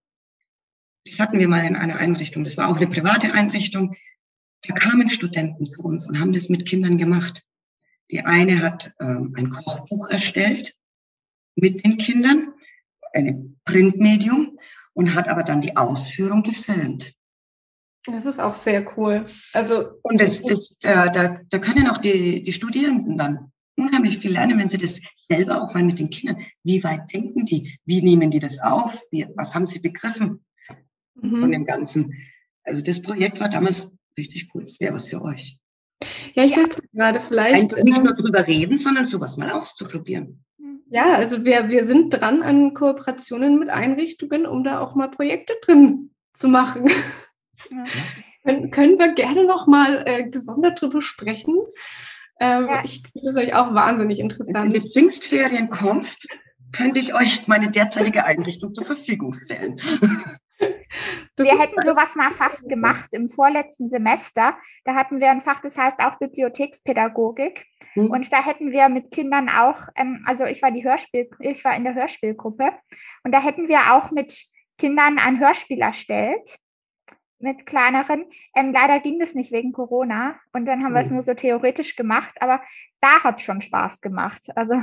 das 1.05 1.19
hatten 1.19 1.39
wir 1.39 1.47
mal 1.47 1.65
in 1.65 1.75
einer 1.75 1.97
Einrichtung, 1.97 2.43
das 2.43 2.57
war 2.57 2.69
auch 2.69 2.77
eine 2.77 2.87
private 2.87 3.33
Einrichtung. 3.33 3.95
Da 4.67 4.75
kamen 4.75 5.09
Studenten 5.09 5.65
zu 5.65 5.81
uns 5.81 6.07
und 6.07 6.19
haben 6.19 6.33
das 6.33 6.49
mit 6.49 6.67
Kindern 6.67 6.97
gemacht. 6.97 7.43
Die 8.11 8.21
eine 8.21 8.61
hat 8.61 8.91
ähm, 8.99 9.33
ein 9.37 9.49
Kochbuch 9.49 10.09
erstellt 10.09 10.75
mit 11.55 11.83
den 11.83 11.97
Kindern, 11.97 12.53
ein 13.13 13.59
Printmedium 13.65 14.57
und 14.93 15.15
hat 15.15 15.27
aber 15.27 15.43
dann 15.43 15.61
die 15.61 15.77
Ausführung 15.77 16.43
gefilmt. 16.43 17.13
Das 18.05 18.25
ist 18.25 18.39
auch 18.39 18.55
sehr 18.55 18.97
cool. 18.97 19.27
Also 19.53 19.85
und 20.01 20.19
das, 20.19 20.41
das, 20.41 20.77
äh, 20.81 21.11
da, 21.11 21.39
da 21.49 21.59
können 21.59 21.87
auch 21.87 21.99
die, 21.99 22.43
die 22.43 22.53
Studierenden 22.53 23.17
dann 23.17 23.51
unheimlich 23.77 24.17
viel 24.17 24.31
lernen, 24.31 24.59
wenn 24.59 24.69
sie 24.69 24.77
das 24.77 25.01
selber 25.29 25.61
auch 25.61 25.73
mal 25.73 25.83
mit 25.83 25.99
den 25.99 26.09
Kindern, 26.09 26.43
wie 26.63 26.83
weit 26.83 27.11
denken 27.13 27.45
die, 27.45 27.77
wie 27.85 28.01
nehmen 28.01 28.31
die 28.31 28.39
das 28.39 28.59
auf, 28.59 28.99
wie, 29.11 29.27
was 29.35 29.53
haben 29.53 29.67
sie 29.67 29.79
begriffen 29.79 30.43
mhm. 31.15 31.39
von 31.39 31.51
dem 31.51 31.65
Ganzen. 31.65 32.13
Also 32.63 32.83
das 32.83 33.01
Projekt 33.01 33.39
war 33.39 33.49
damals 33.49 33.97
richtig 34.17 34.49
cool, 34.53 34.65
das 34.65 34.79
wäre 34.79 34.95
was 34.95 35.07
für 35.07 35.21
euch. 35.21 35.57
Ja, 36.33 36.43
ich 36.43 36.53
dachte 36.53 36.81
gerade 36.93 37.21
vielleicht. 37.21 37.55
Einfach 37.55 37.83
nicht 37.83 38.03
nur 38.03 38.15
drüber 38.15 38.47
reden, 38.47 38.77
sondern 38.77 39.07
sowas 39.07 39.37
mal 39.37 39.51
auszuprobieren. 39.51 40.43
Ja, 40.89 41.15
also 41.15 41.45
wir, 41.45 41.69
wir 41.69 41.85
sind 41.85 42.09
dran 42.09 42.41
an 42.41 42.73
Kooperationen 42.73 43.59
mit 43.59 43.69
Einrichtungen, 43.69 44.45
um 44.45 44.63
da 44.63 44.79
auch 44.79 44.93
mal 44.95 45.09
Projekte 45.09 45.53
drin 45.63 46.11
zu 46.33 46.47
machen. 46.47 46.89
Ja. 47.69 47.83
Dann 48.43 48.71
können 48.71 48.97
wir 48.97 49.13
gerne 49.13 49.45
noch 49.45 49.67
mal 49.67 50.03
äh, 50.05 50.23
gesondert 50.29 50.81
drüber 50.81 51.01
sprechen. 51.01 51.55
Ähm, 52.39 52.67
ja. 52.67 52.83
Ich 52.83 53.03
finde 53.11 53.33
das 53.33 53.35
euch 53.37 53.53
auch 53.53 53.73
wahnsinnig 53.73 54.19
interessant. 54.19 54.57
Wenn 54.57 54.71
du 54.71 54.77
in 54.77 54.83
die 54.83 54.91
Pfingstferien 54.91 55.69
kommst, 55.69 56.27
könnte 56.71 56.99
ich 56.99 57.13
euch 57.13 57.47
meine 57.47 57.69
derzeitige 57.69 58.25
Einrichtung 58.25 58.73
zur 58.73 58.85
Verfügung 58.85 59.35
stellen. 59.45 59.79
Das 61.35 61.47
wir 61.47 61.57
hätten 61.57 61.81
sowas 61.81 62.15
mal 62.15 62.29
fast 62.31 62.67
gemacht 62.67 63.09
im 63.13 63.29
vorletzten 63.29 63.89
Semester. 63.89 64.57
Da 64.83 64.93
hatten 64.93 65.19
wir 65.19 65.31
ein 65.31 65.41
Fach, 65.41 65.61
das 65.61 65.77
heißt 65.77 65.99
auch 65.99 66.19
Bibliothekspädagogik. 66.19 67.65
Mhm. 67.95 68.11
Und 68.11 68.31
da 68.31 68.43
hätten 68.43 68.71
wir 68.71 68.89
mit 68.89 69.09
Kindern 69.11 69.49
auch, 69.49 69.87
ähm, 69.95 70.23
also 70.27 70.45
ich 70.45 70.61
war 70.61 70.71
die 70.71 70.83
Hörspiel, 70.83 71.29
ich 71.39 71.63
war 71.63 71.75
in 71.75 71.85
der 71.85 71.95
Hörspielgruppe 71.95 72.71
und 73.23 73.31
da 73.31 73.41
hätten 73.41 73.69
wir 73.69 73.93
auch 73.93 74.11
mit 74.11 74.45
Kindern 74.77 75.17
ein 75.17 75.39
Hörspiel 75.39 75.79
erstellt 75.79 76.59
mit 77.41 77.65
kleineren. 77.65 78.25
Ähm, 78.55 78.71
leider 78.73 78.99
ging 78.99 79.19
das 79.19 79.33
nicht 79.33 79.51
wegen 79.51 79.71
Corona 79.71 80.39
und 80.53 80.65
dann 80.65 80.83
haben 80.83 80.91
mhm. 80.91 80.95
wir 80.95 81.01
es 81.01 81.11
nur 81.11 81.23
so 81.23 81.33
theoretisch 81.33 81.95
gemacht, 81.95 82.35
aber 82.39 82.61
da 83.01 83.23
hat 83.23 83.37
es 83.37 83.43
schon 83.43 83.61
Spaß 83.61 84.01
gemacht. 84.01 84.43
Also 84.55 84.75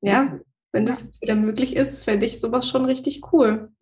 ja, 0.00 0.38
wenn 0.72 0.86
das 0.86 1.04
jetzt 1.04 1.22
wieder 1.22 1.34
möglich 1.34 1.76
ist, 1.76 2.04
fände 2.04 2.26
ich 2.26 2.40
sowas 2.40 2.68
schon 2.68 2.84
richtig 2.84 3.32
cool. 3.32 3.72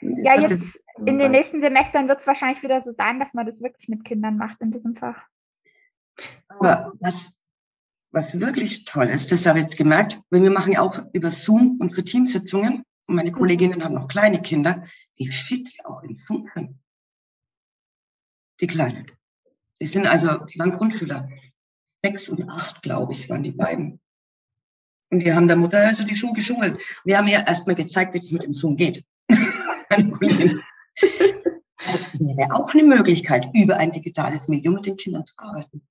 Ja, 0.00 0.40
jetzt 0.40 0.82
in 1.04 1.18
den 1.18 1.30
nächsten 1.30 1.60
Semestern 1.60 2.08
wird 2.08 2.20
es 2.20 2.26
wahrscheinlich 2.26 2.62
wieder 2.62 2.80
so 2.80 2.92
sein, 2.92 3.20
dass 3.20 3.34
man 3.34 3.46
das 3.46 3.62
wirklich 3.62 3.88
mit 3.88 4.04
Kindern 4.04 4.36
macht 4.36 4.60
in 4.60 4.70
diesem 4.70 4.94
Fach. 4.94 5.22
Aber 6.48 6.92
was, 7.00 7.46
was 8.10 8.40
wirklich 8.40 8.86
toll 8.86 9.08
ist, 9.08 9.30
das 9.30 9.46
habe 9.46 9.58
ich 9.58 9.64
jetzt 9.66 9.76
gemerkt, 9.76 10.20
weil 10.30 10.42
wir 10.42 10.50
machen 10.50 10.72
ja 10.72 10.80
auch 10.80 11.00
über 11.12 11.32
Zoom 11.32 11.78
und 11.80 11.94
für 11.94 12.04
Teamsitzungen 12.04 12.82
und 13.10 13.16
meine 13.16 13.32
Kolleginnen 13.32 13.82
haben 13.82 13.94
noch 13.94 14.06
kleine 14.06 14.40
Kinder, 14.40 14.84
wie 15.16 15.30
fit 15.30 15.66
die 15.66 15.84
auch 15.84 16.02
im 16.04 16.20
Zoom 16.26 16.48
sind. 16.54 16.78
Die 18.60 18.68
Kleinen. 18.68 19.10
Die 19.80 19.92
sind 19.92 20.06
also, 20.06 20.44
die 20.44 20.58
waren 20.60 20.70
Grundschüler. 20.70 21.28
Sechs 22.04 22.28
und 22.28 22.48
acht, 22.48 22.82
glaube 22.82 23.12
ich, 23.12 23.28
waren 23.28 23.42
die 23.42 23.50
beiden. 23.50 24.00
Und 25.10 25.24
wir 25.24 25.34
haben 25.34 25.48
der 25.48 25.56
Mutter 25.56 25.78
also 25.78 26.04
die 26.04 26.16
Schuhe 26.16 26.34
geschummelt. 26.34 26.80
Wir 27.04 27.18
haben 27.18 27.26
ihr 27.26 27.44
erstmal 27.44 27.74
gezeigt, 27.74 28.14
wie 28.14 28.24
es 28.24 28.30
mit 28.30 28.44
dem 28.44 28.54
Zoom 28.54 28.76
geht. 28.76 29.04
wäre 32.36 32.54
auch 32.54 32.72
eine 32.72 32.84
Möglichkeit, 32.84 33.48
über 33.52 33.76
ein 33.76 33.90
digitales 33.90 34.46
Medium 34.46 34.74
mit 34.74 34.86
den 34.86 34.96
Kindern 34.96 35.26
zu 35.26 35.34
arbeiten. 35.36 35.82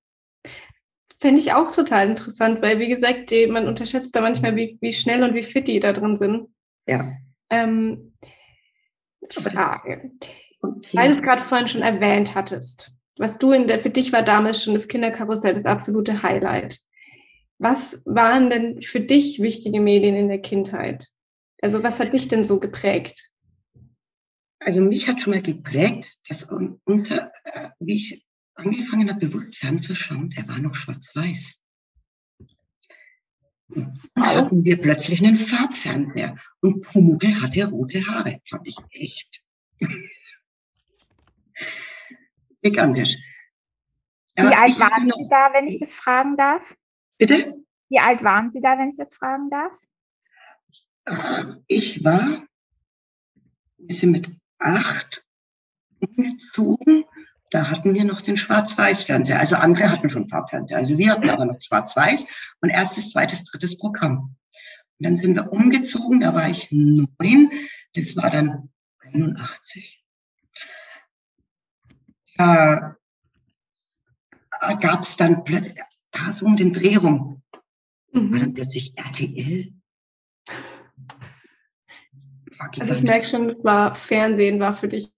Finde 1.20 1.38
ich 1.38 1.52
auch 1.52 1.70
total 1.70 2.08
interessant, 2.08 2.62
weil, 2.62 2.78
wie 2.78 2.88
gesagt, 2.88 3.30
man 3.50 3.68
unterschätzt 3.68 4.16
da 4.16 4.22
manchmal, 4.22 4.56
wie, 4.56 4.78
wie 4.80 4.92
schnell 4.92 5.22
und 5.22 5.34
wie 5.34 5.42
fit 5.42 5.68
die 5.68 5.80
da 5.80 5.92
drin 5.92 6.16
sind. 6.16 6.48
Ja. 6.90 7.16
Ähm, 7.50 8.14
Frage. 9.30 10.10
Okay. 10.60 10.96
Weil 10.96 11.08
du 11.08 11.14
es 11.14 11.22
gerade 11.22 11.44
vorhin 11.44 11.68
schon 11.68 11.82
erwähnt 11.82 12.34
hattest, 12.34 12.92
was 13.16 13.38
du 13.38 13.52
in 13.52 13.68
der, 13.68 13.80
für 13.80 13.90
dich 13.90 14.12
war 14.12 14.22
damals 14.22 14.64
schon 14.64 14.74
das 14.74 14.88
Kinderkarussell 14.88 15.54
das 15.54 15.66
absolute 15.66 16.22
Highlight. 16.24 16.80
Was 17.58 18.02
waren 18.06 18.50
denn 18.50 18.82
für 18.82 19.00
dich 19.00 19.40
wichtige 19.40 19.80
Medien 19.80 20.16
in 20.16 20.28
der 20.28 20.40
Kindheit? 20.40 21.06
Also 21.62 21.82
was 21.82 22.00
hat 22.00 22.12
dich 22.12 22.26
denn 22.26 22.42
so 22.42 22.58
geprägt? 22.58 23.30
Also 24.58 24.82
mich 24.82 25.06
hat 25.06 25.22
schon 25.22 25.34
mal 25.34 25.42
geprägt, 25.42 26.10
dass 26.28 26.44
unter, 26.84 27.30
äh, 27.44 27.68
wie 27.78 27.96
ich 27.96 28.26
angefangen 28.54 29.08
habe, 29.08 29.28
bewusst 29.28 29.56
fernzuschauen, 29.56 30.30
der 30.30 30.48
war 30.48 30.58
noch 30.58 30.74
schwarz-weiß. 30.74 31.59
Dann 33.74 34.00
hatten 34.14 34.64
wir 34.64 34.80
plötzlich 34.80 35.24
einen 35.24 35.36
Farbfernseher 35.36 36.36
und 36.60 36.82
Pumuckl 36.82 37.40
hatte 37.40 37.66
rote 37.66 38.06
Haare. 38.06 38.40
Fand 38.48 38.66
ich 38.66 38.76
echt 38.90 39.42
gigantisch. 42.62 43.16
Wie 44.36 44.42
Aber 44.42 44.58
alt 44.58 44.78
waren 44.78 45.10
Sie 45.10 45.28
da, 45.30 45.50
wenn 45.52 45.66
ich 45.66 45.78
das 45.78 45.92
fragen 45.92 46.36
darf? 46.36 46.74
Bitte? 47.18 47.54
Wie 47.88 47.98
alt 47.98 48.22
waren 48.22 48.50
Sie 48.50 48.60
da, 48.60 48.78
wenn 48.78 48.90
ich 48.90 48.96
das 48.96 49.14
fragen 49.14 49.50
darf? 49.50 49.78
Äh, 51.04 51.54
ich 51.66 52.04
war, 52.04 52.44
wir 53.78 53.96
sind 53.96 54.12
mit 54.12 54.30
acht 54.58 55.24
umgezogen. 56.00 57.04
Da 57.50 57.70
hatten 57.70 57.94
wir 57.94 58.04
noch 58.04 58.20
den 58.20 58.36
Schwarz-Weiß-Fernseher. 58.36 59.40
Also 59.40 59.56
andere 59.56 59.90
hatten 59.90 60.08
schon 60.08 60.28
Farbfernseher. 60.28 60.78
Also 60.78 60.98
wir 60.98 61.10
hatten 61.10 61.28
aber 61.28 61.46
noch 61.46 61.60
Schwarz-Weiß 61.60 62.26
und 62.60 62.70
erstes, 62.70 63.10
zweites, 63.10 63.44
drittes 63.44 63.76
Programm. 63.76 64.36
Und 64.98 65.06
dann 65.06 65.20
sind 65.20 65.34
wir 65.34 65.52
umgezogen, 65.52 66.20
da 66.20 66.34
war 66.34 66.48
ich 66.48 66.68
neun. 66.70 67.50
Das 67.94 68.16
war 68.16 68.30
dann 68.30 68.70
81. 69.00 70.04
Da 72.36 72.96
gab 74.80 75.02
es 75.02 75.16
dann 75.16 75.44
plötzlich, 75.44 75.78
da 76.12 76.32
so 76.32 76.46
um 76.46 76.56
den 76.56 76.72
Dreh 76.72 76.96
rum, 76.96 77.42
mhm. 78.12 78.32
war 78.32 78.40
dann 78.40 78.54
plötzlich 78.54 78.96
RTL 78.96 79.72
also 82.78 82.94
ich 82.94 83.02
merke 83.02 83.26
schon, 83.26 83.48
das 83.48 83.64
war 83.64 83.94
Fernsehen 83.94 84.60
war 84.60 84.74
für 84.74 84.88
dich 84.88 85.10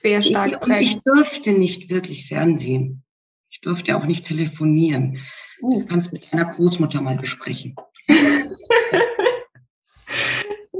sehr 0.00 0.22
stark 0.22 0.66
Und 0.66 0.80
ich 0.80 0.98
durfte 1.02 1.52
nicht 1.52 1.90
wirklich 1.90 2.26
Fernsehen. 2.26 3.02
Ich 3.50 3.60
durfte 3.60 3.94
auch 3.96 4.06
nicht 4.06 4.26
telefonieren. 4.26 5.18
Du 5.60 5.84
kannst 5.84 6.14
mit 6.14 6.32
deiner 6.32 6.46
Großmutter 6.46 7.02
mal 7.02 7.18
besprechen. 7.18 7.76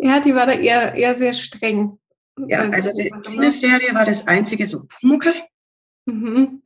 ja, 0.01 0.21
die 0.21 0.35
war 0.35 0.47
da 0.47 0.53
eher, 0.53 0.95
eher 0.95 1.15
sehr 1.17 1.35
streng. 1.35 1.99
Ja, 2.49 2.61
also 2.71 2.93
die 2.95 3.51
Serie 3.51 3.93
war 3.95 4.07
das 4.07 4.27
einzige 4.27 4.67
so 4.67 4.87
Pumuckel 4.87 5.35
mhm. 6.07 6.63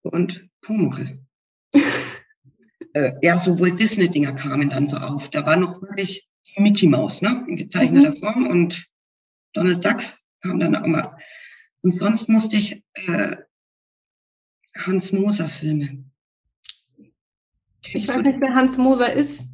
und 0.00 0.48
Pumuckel. 0.62 1.26
äh, 2.94 3.12
ja, 3.20 3.38
sowohl 3.38 3.72
Disney-Dinger 3.72 4.32
kamen 4.32 4.70
dann 4.70 4.88
so 4.88 4.96
auf. 4.96 5.28
Da 5.28 5.44
war 5.44 5.56
noch 5.56 5.82
wirklich 5.82 6.26
Mickey 6.56 6.86
Mouse, 6.86 7.20
ne, 7.20 7.44
in 7.46 7.56
gezeichneter 7.56 8.12
mhm. 8.12 8.16
Form 8.16 8.46
und 8.46 8.86
Donald 9.52 9.84
Duck 9.84 10.00
kam 10.44 10.60
dann 10.60 10.76
auch 10.76 10.86
mal. 10.86 11.16
Und 11.82 12.00
sonst 12.00 12.28
musste 12.28 12.56
ich 12.56 12.82
äh, 12.94 13.36
Hans 14.76 15.12
Moser 15.12 15.48
Filme. 15.48 16.04
Ich 17.86 18.08
weiß 18.08 18.22
nicht, 18.22 18.40
wer 18.40 18.54
Hans 18.54 18.76
Moser 18.76 19.12
ist, 19.12 19.48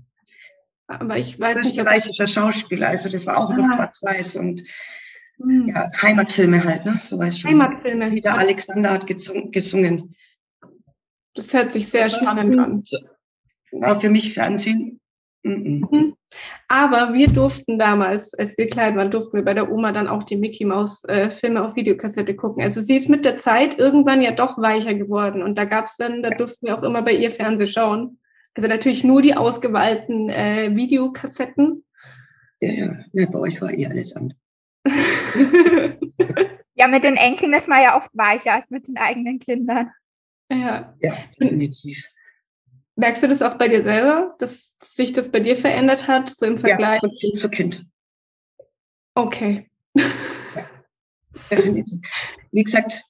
aber 0.87 1.19
ich 1.19 1.39
weiß 1.39 1.57
nicht. 1.57 1.77
Österreichischer 1.77 2.27
Schauspieler, 2.27 2.89
also 2.89 3.09
das 3.09 3.27
war 3.27 3.39
auch 3.39 3.51
ah. 3.51 3.57
noch 3.57 3.75
schwarz-weiß 3.75 4.37
und 4.37 4.63
hm. 5.39 5.69
ja, 5.69 5.91
Heimatfilme 6.01 6.63
halt, 6.63 6.85
ne? 6.85 7.01
So 7.03 7.19
weißt 7.19 7.43
du. 7.43 7.49
Heimatfilme. 7.49 8.11
Wieder 8.13 8.39
Alexander 8.39 8.91
hat 8.91 9.07
gesungen. 9.07 10.15
Das 11.35 11.53
hört 11.53 11.73
sich 11.73 11.89
sehr 11.89 12.09
spannend 12.09 12.59
an. 12.59 12.85
War 13.73 13.99
für 13.99 14.11
mich 14.11 14.35
Fernsehen. 14.35 15.01
Mhm. 15.43 16.17
Aber 16.69 17.13
wir 17.13 17.29
durften 17.29 17.79
damals, 17.79 18.35
als 18.35 18.57
wir 18.57 18.67
klein 18.67 18.97
waren, 18.97 19.11
durften 19.11 19.37
wir 19.37 19.45
bei 19.45 19.55
der 19.55 19.71
Oma 19.71 19.93
dann 19.93 20.09
auch 20.09 20.23
die 20.23 20.37
Mickey 20.37 20.65
Maus 20.65 21.05
äh, 21.05 21.31
Filme 21.31 21.65
auf 21.65 21.77
Videokassette 21.77 22.35
gucken. 22.37 22.63
Also 22.63 22.81
sie 22.81 22.97
ist 22.97 23.09
mit 23.09 23.25
der 23.25 23.39
Zeit 23.39 23.79
irgendwann 23.79 24.23
ja 24.23 24.31
doch 24.31 24.59
weicher 24.59 24.95
geworden 24.95 25.43
und 25.43 25.59
da 25.59 25.65
gab 25.65 25.87
es 25.87 25.97
dann, 25.97 26.23
da 26.23 26.31
durften 26.31 26.67
wir 26.67 26.79
auch 26.79 26.83
immer 26.83 27.03
bei 27.03 27.13
ihr 27.13 27.31
Fernsehen 27.31 27.69
schauen. 27.69 28.19
Also 28.55 28.69
natürlich 28.69 29.05
nur 29.05 29.23
die 29.23 29.37
ausgewählten 29.37 30.29
äh, 30.29 30.75
Videokassetten. 30.75 31.85
Ja, 32.61 32.73
ja, 32.73 32.97
ja, 33.13 33.27
bei 33.31 33.39
euch 33.39 33.61
war 33.61 33.73
eh 33.73 33.87
alles 33.87 34.15
anders. 34.15 34.39
ja, 36.75 36.89
mit 36.89 37.05
den 37.05 37.17
Enkeln 37.17 37.53
ist 37.53 37.69
man 37.69 37.83
ja 37.83 37.97
oft 37.97 38.11
weicher 38.15 38.55
als 38.55 38.71
mit 38.71 38.89
den 38.89 38.97
eigenen 38.97 39.39
Kindern. 39.39 39.91
Ja, 40.51 40.95
ja 41.01 41.15
definitiv. 41.41 42.05
Merkst 43.01 43.23
du 43.23 43.29
das 43.29 43.41
auch 43.41 43.57
bei 43.57 43.67
dir 43.67 43.83
selber, 43.83 44.37
dass 44.41 44.77
sich 44.83 45.15
das 45.15 45.31
bei 45.31 45.41
dir 45.41 45.57
verändert 45.57 46.07
hat, 46.07 46.37
so 46.37 46.45
im 46.45 46.59
Vergleich? 46.59 46.97
Ja, 46.97 47.09
von 47.09 47.15
Kind 47.15 47.39
zu 47.39 47.49
Kind. 47.49 47.87
Okay. 49.15 49.71
Ja, 49.95 50.05
definitiv. 51.51 51.99
Wie 52.53 52.63
gesagt, 52.63 53.03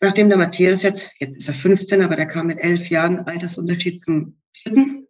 nachdem 0.00 0.28
der 0.28 0.38
Matthias 0.38 0.84
jetzt, 0.84 1.10
jetzt 1.18 1.36
ist 1.38 1.48
er 1.48 1.54
15, 1.54 2.02
aber 2.02 2.14
der 2.14 2.26
kam 2.26 2.46
mit 2.46 2.60
elf 2.60 2.88
Jahren 2.88 3.18
Altersunterschied 3.18 4.04
zum 4.04 4.40
dritten, 4.62 5.08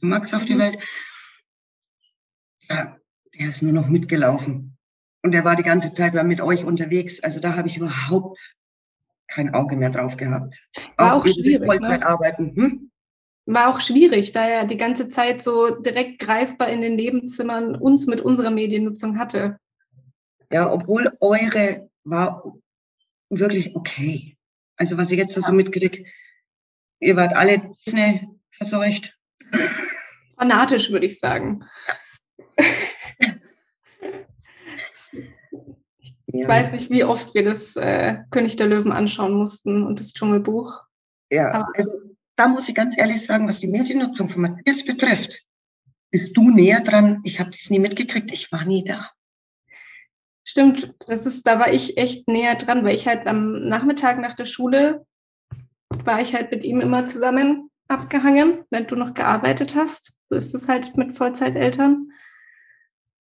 Max 0.00 0.32
auf 0.32 0.46
die 0.46 0.54
mhm. 0.54 0.60
Welt. 0.60 0.78
Ja, 2.70 2.96
der 3.38 3.48
ist 3.48 3.62
nur 3.62 3.72
noch 3.72 3.88
mitgelaufen. 3.88 4.78
Und 5.22 5.32
der 5.32 5.44
war 5.44 5.56
die 5.56 5.62
ganze 5.62 5.92
Zeit 5.92 6.14
mit 6.24 6.40
euch 6.40 6.64
unterwegs. 6.64 7.22
Also 7.22 7.38
da 7.38 7.54
habe 7.54 7.68
ich 7.68 7.76
überhaupt 7.76 8.38
kein 9.28 9.54
Auge 9.54 9.76
mehr 9.76 9.90
drauf 9.90 10.16
gehabt. 10.16 10.54
War 10.96 11.14
auch, 11.14 11.20
auch 11.20 11.26
schwierig. 11.26 11.60
Ne? 11.60 11.66
Vollzeit 11.66 12.00
ne? 12.00 12.06
arbeiten. 12.06 12.56
Hm? 12.56 12.90
War 13.46 13.68
auch 13.68 13.80
schwierig, 13.80 14.32
da 14.32 14.46
er 14.46 14.66
die 14.66 14.76
ganze 14.76 15.08
Zeit 15.08 15.42
so 15.42 15.80
direkt 15.80 16.18
greifbar 16.18 16.68
in 16.68 16.80
den 16.80 16.96
Nebenzimmern 16.96 17.76
uns 17.76 18.06
mit 18.06 18.20
unserer 18.20 18.50
Mediennutzung 18.50 19.18
hatte. 19.18 19.58
Ja, 20.50 20.70
obwohl 20.70 21.12
eure 21.20 21.88
war 22.04 22.42
wirklich 23.30 23.74
okay. 23.74 24.36
Also 24.76 24.96
was 24.96 25.10
ich 25.10 25.18
jetzt 25.18 25.34
so 25.34 25.52
mitkriege, 25.52 26.04
ihr 27.00 27.16
wart 27.16 27.34
alle 27.34 27.72
Disney 27.86 28.28
verseucht. 28.50 29.18
Fanatisch, 30.36 30.90
würde 30.90 31.06
ich 31.06 31.18
sagen. 31.18 31.64
Ich 36.30 36.42
ja. 36.42 36.48
weiß 36.48 36.72
nicht, 36.72 36.90
wie 36.90 37.04
oft 37.04 37.34
wir 37.34 37.42
das 37.42 37.74
äh, 37.76 38.18
König 38.30 38.56
der 38.56 38.66
Löwen 38.66 38.92
anschauen 38.92 39.32
mussten 39.34 39.82
und 39.82 39.98
das 39.98 40.12
Dschungelbuch. 40.12 40.82
Ja, 41.30 41.52
Aber 41.52 41.68
also 41.74 41.92
da 42.36 42.48
muss 42.48 42.68
ich 42.68 42.74
ganz 42.74 42.96
ehrlich 42.98 43.24
sagen, 43.24 43.48
was 43.48 43.60
die 43.60 43.66
Mediennutzung 43.66 44.28
von 44.28 44.42
Matthias 44.42 44.84
betrifft, 44.84 45.42
bist 46.10 46.36
du 46.36 46.50
näher 46.50 46.80
dran. 46.80 47.20
Ich 47.24 47.40
habe 47.40 47.50
das 47.50 47.70
nie 47.70 47.78
mitgekriegt, 47.78 48.32
ich 48.32 48.52
war 48.52 48.64
nie 48.64 48.84
da. 48.84 49.10
Stimmt, 50.44 50.94
das 51.06 51.26
ist, 51.26 51.46
da 51.46 51.58
war 51.58 51.72
ich 51.72 51.98
echt 51.98 52.28
näher 52.28 52.54
dran, 52.54 52.84
weil 52.84 52.94
ich 52.94 53.06
halt 53.06 53.26
am 53.26 53.68
Nachmittag 53.68 54.18
nach 54.18 54.34
der 54.34 54.46
Schule 54.46 55.06
war 56.04 56.20
ich 56.20 56.34
halt 56.34 56.50
mit 56.50 56.64
ihm 56.64 56.80
immer 56.80 57.06
zusammen 57.06 57.70
abgehangen, 57.88 58.64
wenn 58.70 58.86
du 58.86 58.96
noch 58.96 59.14
gearbeitet 59.14 59.74
hast. 59.74 60.12
So 60.28 60.36
ist 60.36 60.54
es 60.54 60.68
halt 60.68 60.96
mit 60.96 61.16
Vollzeiteltern. 61.16 62.12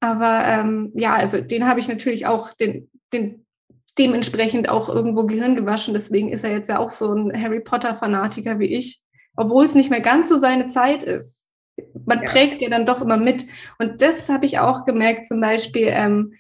Aber 0.04 0.44
ähm, 0.46 0.92
ja, 0.96 1.16
also 1.16 1.40
den 1.40 1.66
habe 1.66 1.80
ich 1.80 1.88
natürlich 1.88 2.26
auch 2.26 2.54
den, 2.54 2.92
den, 3.14 3.46
dementsprechend 3.98 4.68
auch 4.68 4.90
irgendwo 4.90 5.26
Gehirn 5.26 5.56
gewaschen. 5.56 5.94
Deswegen 5.94 6.28
ist 6.28 6.44
er 6.44 6.52
jetzt 6.52 6.68
ja 6.68 6.78
auch 6.78 6.90
so 6.90 7.14
ein 7.14 7.42
Harry 7.42 7.62
Potter-Fanatiker 7.62 8.60
wie 8.60 8.66
ich, 8.66 9.02
obwohl 9.38 9.64
es 9.64 9.76
nicht 9.76 9.90
mehr 9.90 10.02
ganz 10.02 10.28
so 10.28 10.40
seine 10.40 10.68
Zeit 10.68 11.06
ist. 11.06 11.50
Man 12.06 12.22
ja. 12.22 12.30
prägt 12.30 12.62
ja 12.62 12.70
dann 12.70 12.86
doch 12.86 13.02
immer 13.02 13.16
mit. 13.16 13.46
Und 13.80 14.02
das 14.02 14.28
habe 14.28 14.44
ich 14.44 14.60
auch 14.60 14.84
gemerkt, 14.84 15.26
zum 15.26 15.40
Beispiel, 15.40 15.88
ähm, 15.90 16.34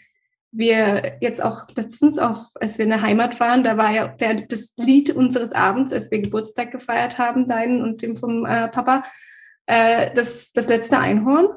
wir 0.51 1.19
jetzt 1.21 1.41
auch 1.41 1.65
letztens, 1.73 2.19
auf, 2.19 2.37
als 2.59 2.77
wir 2.77 2.83
in 2.83 2.91
der 2.91 3.01
Heimat 3.01 3.39
waren, 3.39 3.63
da 3.63 3.77
war 3.77 3.91
ja 3.91 4.09
der, 4.09 4.33
das 4.41 4.73
Lied 4.75 5.09
unseres 5.09 5.53
Abends, 5.53 5.93
als 5.93 6.11
wir 6.11 6.19
Geburtstag 6.19 6.71
gefeiert 6.71 7.17
haben, 7.17 7.47
deinen 7.47 7.81
und 7.81 8.01
dem 8.01 8.17
vom 8.17 8.45
äh, 8.45 8.67
Papa, 8.67 9.03
äh, 9.67 10.13
das, 10.13 10.51
das 10.51 10.67
letzte 10.67 10.99
Einhorn 10.99 11.47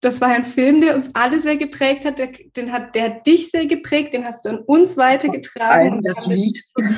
das 0.00 0.20
war 0.20 0.28
ein 0.28 0.44
Film, 0.44 0.80
der 0.80 0.94
uns 0.94 1.14
alle 1.14 1.42
sehr 1.42 1.56
geprägt 1.56 2.04
hat. 2.04 2.18
Der, 2.18 2.28
den 2.56 2.72
hat, 2.72 2.94
der 2.94 3.04
hat 3.04 3.26
dich 3.26 3.50
sehr 3.50 3.66
geprägt, 3.66 4.14
den 4.14 4.24
hast 4.24 4.44
du 4.44 4.50
an 4.50 4.58
uns 4.58 4.96
weitergetragen. 4.96 5.70
Vor 5.70 5.92
allem 5.92 6.02
das 6.02 6.26
Lied. 6.26 6.64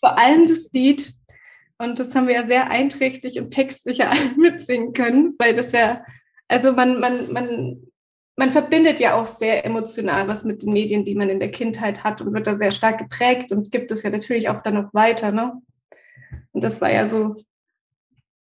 Vor 0.00 0.18
allem 0.18 0.46
das 0.46 0.68
Lied. 0.72 1.14
Und 1.78 1.98
das 1.98 2.14
haben 2.14 2.26
wir 2.26 2.34
ja 2.34 2.46
sehr 2.46 2.70
einträchtig 2.70 3.40
und 3.40 3.50
textsicher 3.50 4.10
alle 4.10 4.30
mitsingen 4.36 4.92
können, 4.92 5.34
weil 5.38 5.56
das 5.56 5.72
ja, 5.72 6.04
also 6.48 6.72
man, 6.72 7.00
man, 7.00 7.32
man, 7.32 7.82
man 8.36 8.50
verbindet 8.50 9.00
ja 9.00 9.14
auch 9.14 9.26
sehr 9.26 9.64
emotional 9.64 10.28
was 10.28 10.44
mit 10.44 10.62
den 10.62 10.72
Medien, 10.72 11.04
die 11.04 11.14
man 11.14 11.30
in 11.30 11.40
der 11.40 11.50
Kindheit 11.50 12.04
hat 12.04 12.20
und 12.20 12.34
wird 12.34 12.46
da 12.46 12.56
sehr 12.56 12.70
stark 12.70 12.98
geprägt 12.98 13.50
und 13.50 13.70
gibt 13.70 13.90
es 13.90 14.02
ja 14.02 14.10
natürlich 14.10 14.48
auch 14.48 14.62
dann 14.62 14.74
noch 14.74 14.92
weiter. 14.92 15.32
Ne? 15.32 15.54
Und 16.52 16.62
das 16.62 16.80
war 16.80 16.92
ja 16.92 17.08
so 17.08 17.36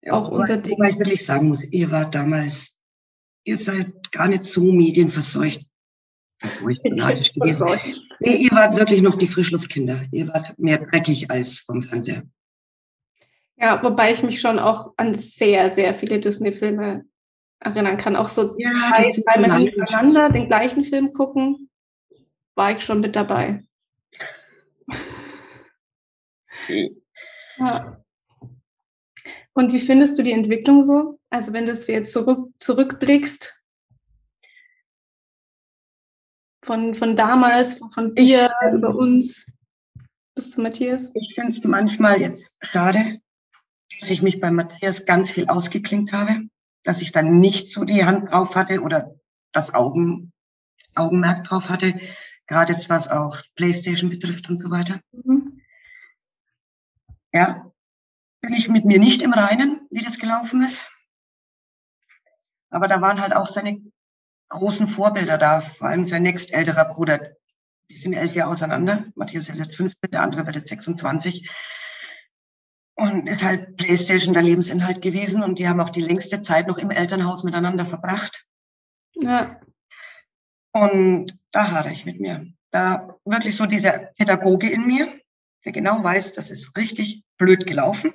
ja, 0.02 0.14
auch 0.14 0.30
unser 0.30 0.58
Ding. 0.58 0.78
Wobei 0.78 0.92
ich 0.92 1.00
wirklich 1.00 1.26
sagen 1.26 1.50
muss, 1.50 1.72
ihr 1.72 1.90
wart 1.90 2.14
damals 2.14 2.75
ihr 3.46 3.60
seid 3.60 4.12
gar 4.12 4.28
nicht 4.28 4.44
so 4.46 4.74
medienverseucht. 4.74 5.66
Verseucht, 6.40 6.84
gewesen. 7.34 7.68
Nee, 8.20 8.36
ihr 8.36 8.52
wart 8.52 8.76
wirklich 8.76 9.02
noch 9.02 9.18
die 9.18 9.28
Frischluftkinder. 9.28 10.02
Ihr 10.12 10.28
wart 10.28 10.60
mehr 10.60 10.80
dreckig 10.80 11.32
als 11.32 11.60
vom 11.60 11.82
Fernseher. 11.82 12.24
Ja, 13.58 13.82
wobei 13.82 14.12
ich 14.12 14.22
mich 14.22 14.42
schon 14.42 14.60
auch 14.60 14.94
an 14.98 15.14
sehr, 15.14 15.70
sehr 15.70 15.96
viele 15.96 16.20
Disney-Filme 16.20 17.06
erinnern 17.60 17.96
kann. 17.98 18.18
Auch 18.18 18.28
so 18.28 18.56
ja, 18.58 18.70
zwei, 18.70 19.12
zweimal 19.12 19.60
hintereinander 19.60 20.30
den 20.30 20.48
gleichen 20.48 20.84
Film 20.84 21.14
gucken, 21.14 21.70
war 22.56 22.76
ich 22.76 22.84
schon 22.84 23.00
mit 23.00 23.16
dabei. 23.16 23.64
ja. 27.58 28.05
Und 29.56 29.72
wie 29.72 29.80
findest 29.80 30.20
du 30.20 30.24
die 30.24 30.34
Entwicklung 30.34 30.84
so? 30.84 31.18
Also 31.30 31.54
wenn 31.54 31.66
du 31.66 31.72
es 31.72 31.88
jetzt 31.88 32.12
zurück, 32.12 32.50
zurückblickst, 32.60 33.56
von, 36.62 36.94
von 36.96 37.16
damals, 37.16 37.80
von 37.94 38.16
dir 38.16 38.52
ich, 38.68 38.74
über 38.74 38.94
uns 38.96 39.46
bis 40.34 40.52
zu 40.52 40.62
Matthias? 40.62 41.12
Ich 41.14 41.34
finde 41.36 41.52
es 41.52 41.64
manchmal 41.64 42.20
jetzt 42.20 42.58
schade, 42.62 43.22
dass 44.00 44.10
ich 44.10 44.22
mich 44.22 44.42
bei 44.42 44.52
Matthias 44.52 45.06
ganz 45.06 45.32
viel 45.32 45.48
ausgeklinkt 45.48 46.12
habe, 46.12 46.48
dass 46.84 47.02
ich 47.02 47.14
dann 47.14 47.40
nicht 47.40 47.72
so 47.72 47.86
die 47.86 48.04
Hand 48.04 48.32
drauf 48.32 48.56
hatte 48.56 48.82
oder 48.82 49.16
das 49.54 49.74
Augen, 49.74 50.34
Augenmerk 50.96 51.46
drauf 51.46 51.70
hatte, 51.70 51.98
gerade 52.48 52.74
jetzt 52.74 52.90
was 52.90 53.08
auch 53.08 53.42
Playstation 53.56 54.10
betrifft 54.10 54.50
und 54.50 54.62
so 54.62 54.70
weiter. 54.70 55.00
Mhm. 55.14 55.62
Ja, 57.32 57.72
bin 58.46 58.54
ich 58.54 58.70
mit 58.70 58.86
mir 58.86 59.00
nicht 59.00 59.24
im 59.24 59.34
Reinen, 59.34 59.88
wie 59.90 60.04
das 60.04 60.20
gelaufen 60.20 60.62
ist. 60.62 60.90
Aber 62.70 62.88
da 62.88 63.02
waren 63.02 63.20
halt 63.20 63.34
auch 63.34 63.50
seine 63.50 63.82
großen 64.50 64.88
Vorbilder 64.88 65.38
da, 65.38 65.62
vor 65.62 65.88
allem 65.88 66.06
sein 66.06 66.24
nächstälterer 66.24 66.86
Bruder. 66.86 67.32
Die 67.90 68.00
sind 68.00 68.14
elf 68.14 68.36
Jahre 68.36 68.52
auseinander. 68.52 69.06
Matthias 69.16 69.50
ist 69.50 69.58
jetzt 69.58 69.76
15, 69.76 70.12
der 70.12 70.22
andere 70.22 70.46
wird 70.46 70.58
jetzt 70.58 70.70
26. 70.70 71.50
Und 72.96 73.28
ist 73.28 73.44
halt 73.44 73.78
Playstation 73.78 74.34
der 74.34 74.44
Lebensinhalt 74.44 75.02
gewesen 75.02 75.44
und 75.44 75.60
die 75.60 75.68
haben 75.68 75.82
auch 75.82 75.90
die 75.90 76.02
längste 76.02 76.42
Zeit 76.42 76.68
noch 76.68 76.78
im 76.78 76.92
Elternhaus 76.92 77.44
miteinander 77.44 77.86
verbracht. 77.86 78.46
Ja. 79.16 79.60
Und 80.72 81.38
da 81.52 81.72
hadere 81.72 81.94
ich 81.94 82.06
mit 82.06 82.20
mir. 82.20 82.48
Da 82.72 83.16
wirklich 83.26 83.56
so 83.56 83.66
dieser 83.66 84.12
Pädagoge 84.18 84.70
in 84.70 84.86
mir, 84.86 85.20
der 85.66 85.72
genau 85.72 86.04
weiß, 86.04 86.34
das 86.34 86.52
ist 86.52 86.78
richtig 86.78 87.24
blöd 87.38 87.66
gelaufen. 87.66 88.14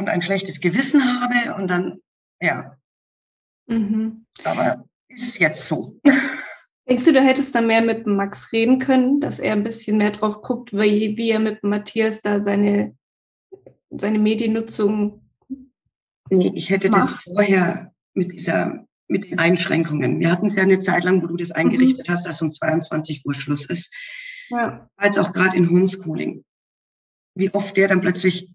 Und 0.00 0.08
ein 0.08 0.22
schlechtes 0.22 0.60
Gewissen 0.60 1.02
habe 1.02 1.54
und 1.54 1.68
dann, 1.68 2.00
ja. 2.40 2.76
Mhm. 3.66 4.26
Aber 4.44 4.84
ist 5.08 5.38
jetzt 5.38 5.66
so. 5.66 6.00
Denkst 6.88 7.04
du, 7.04 7.12
du 7.12 7.22
hättest 7.22 7.54
da 7.54 7.60
mehr 7.60 7.82
mit 7.82 8.06
Max 8.06 8.50
reden 8.52 8.80
können, 8.80 9.20
dass 9.20 9.38
er 9.38 9.52
ein 9.52 9.62
bisschen 9.62 9.98
mehr 9.98 10.10
drauf 10.10 10.42
guckt, 10.42 10.72
wie, 10.72 11.16
wie 11.16 11.30
er 11.30 11.38
mit 11.38 11.62
Matthias 11.62 12.20
da 12.22 12.40
seine, 12.40 12.96
seine 13.90 14.18
Mediennutzung. 14.18 15.22
Nee, 16.30 16.50
ich 16.54 16.70
hätte 16.70 16.88
macht? 16.88 17.02
das 17.02 17.22
vorher 17.22 17.92
mit 18.14 18.32
dieser, 18.32 18.86
mit 19.06 19.30
den 19.30 19.38
Einschränkungen. 19.38 20.18
Wir 20.18 20.32
hatten 20.32 20.52
ja 20.54 20.62
eine 20.62 20.80
Zeit 20.80 21.04
lang, 21.04 21.22
wo 21.22 21.26
du 21.26 21.36
das 21.36 21.52
eingerichtet 21.52 22.08
mhm. 22.08 22.12
hast, 22.12 22.26
dass 22.26 22.42
um 22.42 22.50
22 22.50 23.24
Uhr 23.24 23.34
Schluss 23.34 23.66
ist. 23.66 23.94
Ja. 24.48 24.88
Als 24.96 25.18
auch 25.18 25.32
gerade 25.32 25.56
in 25.56 25.70
Homeschooling. 25.70 26.44
Wie 27.36 27.54
oft 27.54 27.76
der 27.76 27.86
dann 27.86 28.00
plötzlich 28.00 28.48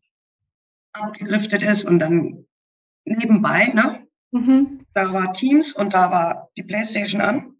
abgedriftet 0.95 1.63
ist 1.63 1.85
und 1.85 1.99
dann 1.99 2.45
nebenbei, 3.05 3.67
ne? 3.67 4.07
Mhm. 4.31 4.85
Da 4.93 5.13
war 5.13 5.33
Teams 5.33 5.71
und 5.71 5.93
da 5.93 6.11
war 6.11 6.49
die 6.57 6.63
Playstation 6.63 7.21
an. 7.21 7.55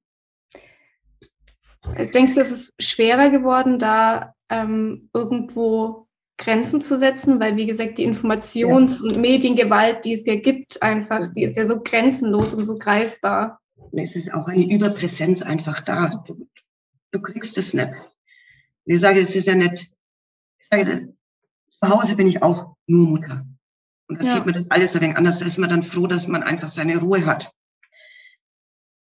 Denkst 2.14 2.36
du, 2.36 2.42
es 2.42 2.52
ist 2.52 2.82
schwerer 2.82 3.30
geworden, 3.30 3.78
da 3.78 4.34
ähm, 4.50 5.10
irgendwo 5.14 6.08
Grenzen 6.38 6.82
zu 6.82 6.98
setzen? 6.98 7.40
Weil, 7.40 7.58
wie 7.58 7.68
gesagt, 7.68 7.98
die 7.98 8.08
Informations- 8.08 8.56
ja. 8.56 8.76
und 8.76 9.18
Mediengewalt, 9.18 10.04
die 10.04 10.14
es 10.14 10.26
ja 10.26 10.36
gibt, 10.36 10.82
einfach, 10.82 11.32
die 11.34 11.44
ist 11.44 11.58
ja 11.58 11.68
so 11.68 11.82
grenzenlos 11.82 12.54
und 12.54 12.66
so 12.66 12.78
greifbar. 12.78 13.60
Es 13.92 14.16
ist 14.16 14.34
auch 14.34 14.48
eine 14.48 14.70
Überpräsenz 14.70 15.42
einfach 15.42 15.80
da. 15.82 16.24
Du, 16.28 16.48
du 17.12 17.22
kriegst 17.22 17.58
es 17.58 17.74
nicht. 17.74 17.94
Ich 18.86 19.00
sage, 19.00 19.20
es 19.20 19.36
ist 19.36 19.48
ja 19.48 19.56
nicht, 19.56 19.88
zu 21.82 21.90
Hause 21.90 22.16
bin 22.16 22.28
ich 22.28 22.42
auch 22.42 22.76
nur 22.88 23.08
Mutter. 23.08 23.46
Und 24.08 24.22
da 24.22 24.26
ja. 24.26 24.34
sieht 24.34 24.46
man 24.46 24.54
das 24.54 24.70
alles 24.72 24.96
ein 24.96 25.02
wenig 25.02 25.18
anders. 25.18 25.40
Da 25.40 25.46
ist 25.46 25.58
man 25.58 25.70
dann 25.70 25.84
froh, 25.84 26.08
dass 26.08 26.28
man 26.28 26.44
einfach 26.44 26.70
seine 26.70 26.98
Ruhe 26.98 27.26
hat. 27.26 27.52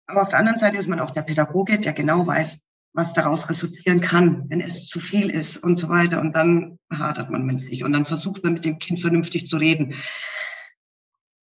Aber 0.06 0.22
auf 0.22 0.28
der 0.28 0.38
anderen 0.38 0.58
Seite 0.58 0.76
ist 0.76 0.88
man 0.88 1.00
auch 1.00 1.10
der 1.10 1.22
Pädagoge, 1.22 1.78
der 1.78 1.92
genau 1.92 2.26
weiß, 2.26 2.60
was 2.94 3.14
daraus 3.14 3.48
resultieren 3.48 4.00
kann, 4.00 4.50
wenn 4.50 4.60
es 4.60 4.86
zu 4.86 5.00
viel 5.00 5.30
ist 5.30 5.56
und 5.56 5.76
so 5.76 5.88
weiter. 5.88 6.20
Und 6.20 6.36
dann 6.36 6.78
hadert 6.92 7.30
man 7.30 7.44
mit 7.44 7.62
sich 7.62 7.84
und 7.84 7.92
dann 7.92 8.04
versucht 8.04 8.44
man 8.44 8.54
mit 8.54 8.64
dem 8.64 8.78
Kind 8.78 9.00
vernünftig 9.00 9.48
zu 9.48 9.56
reden. 9.56 9.94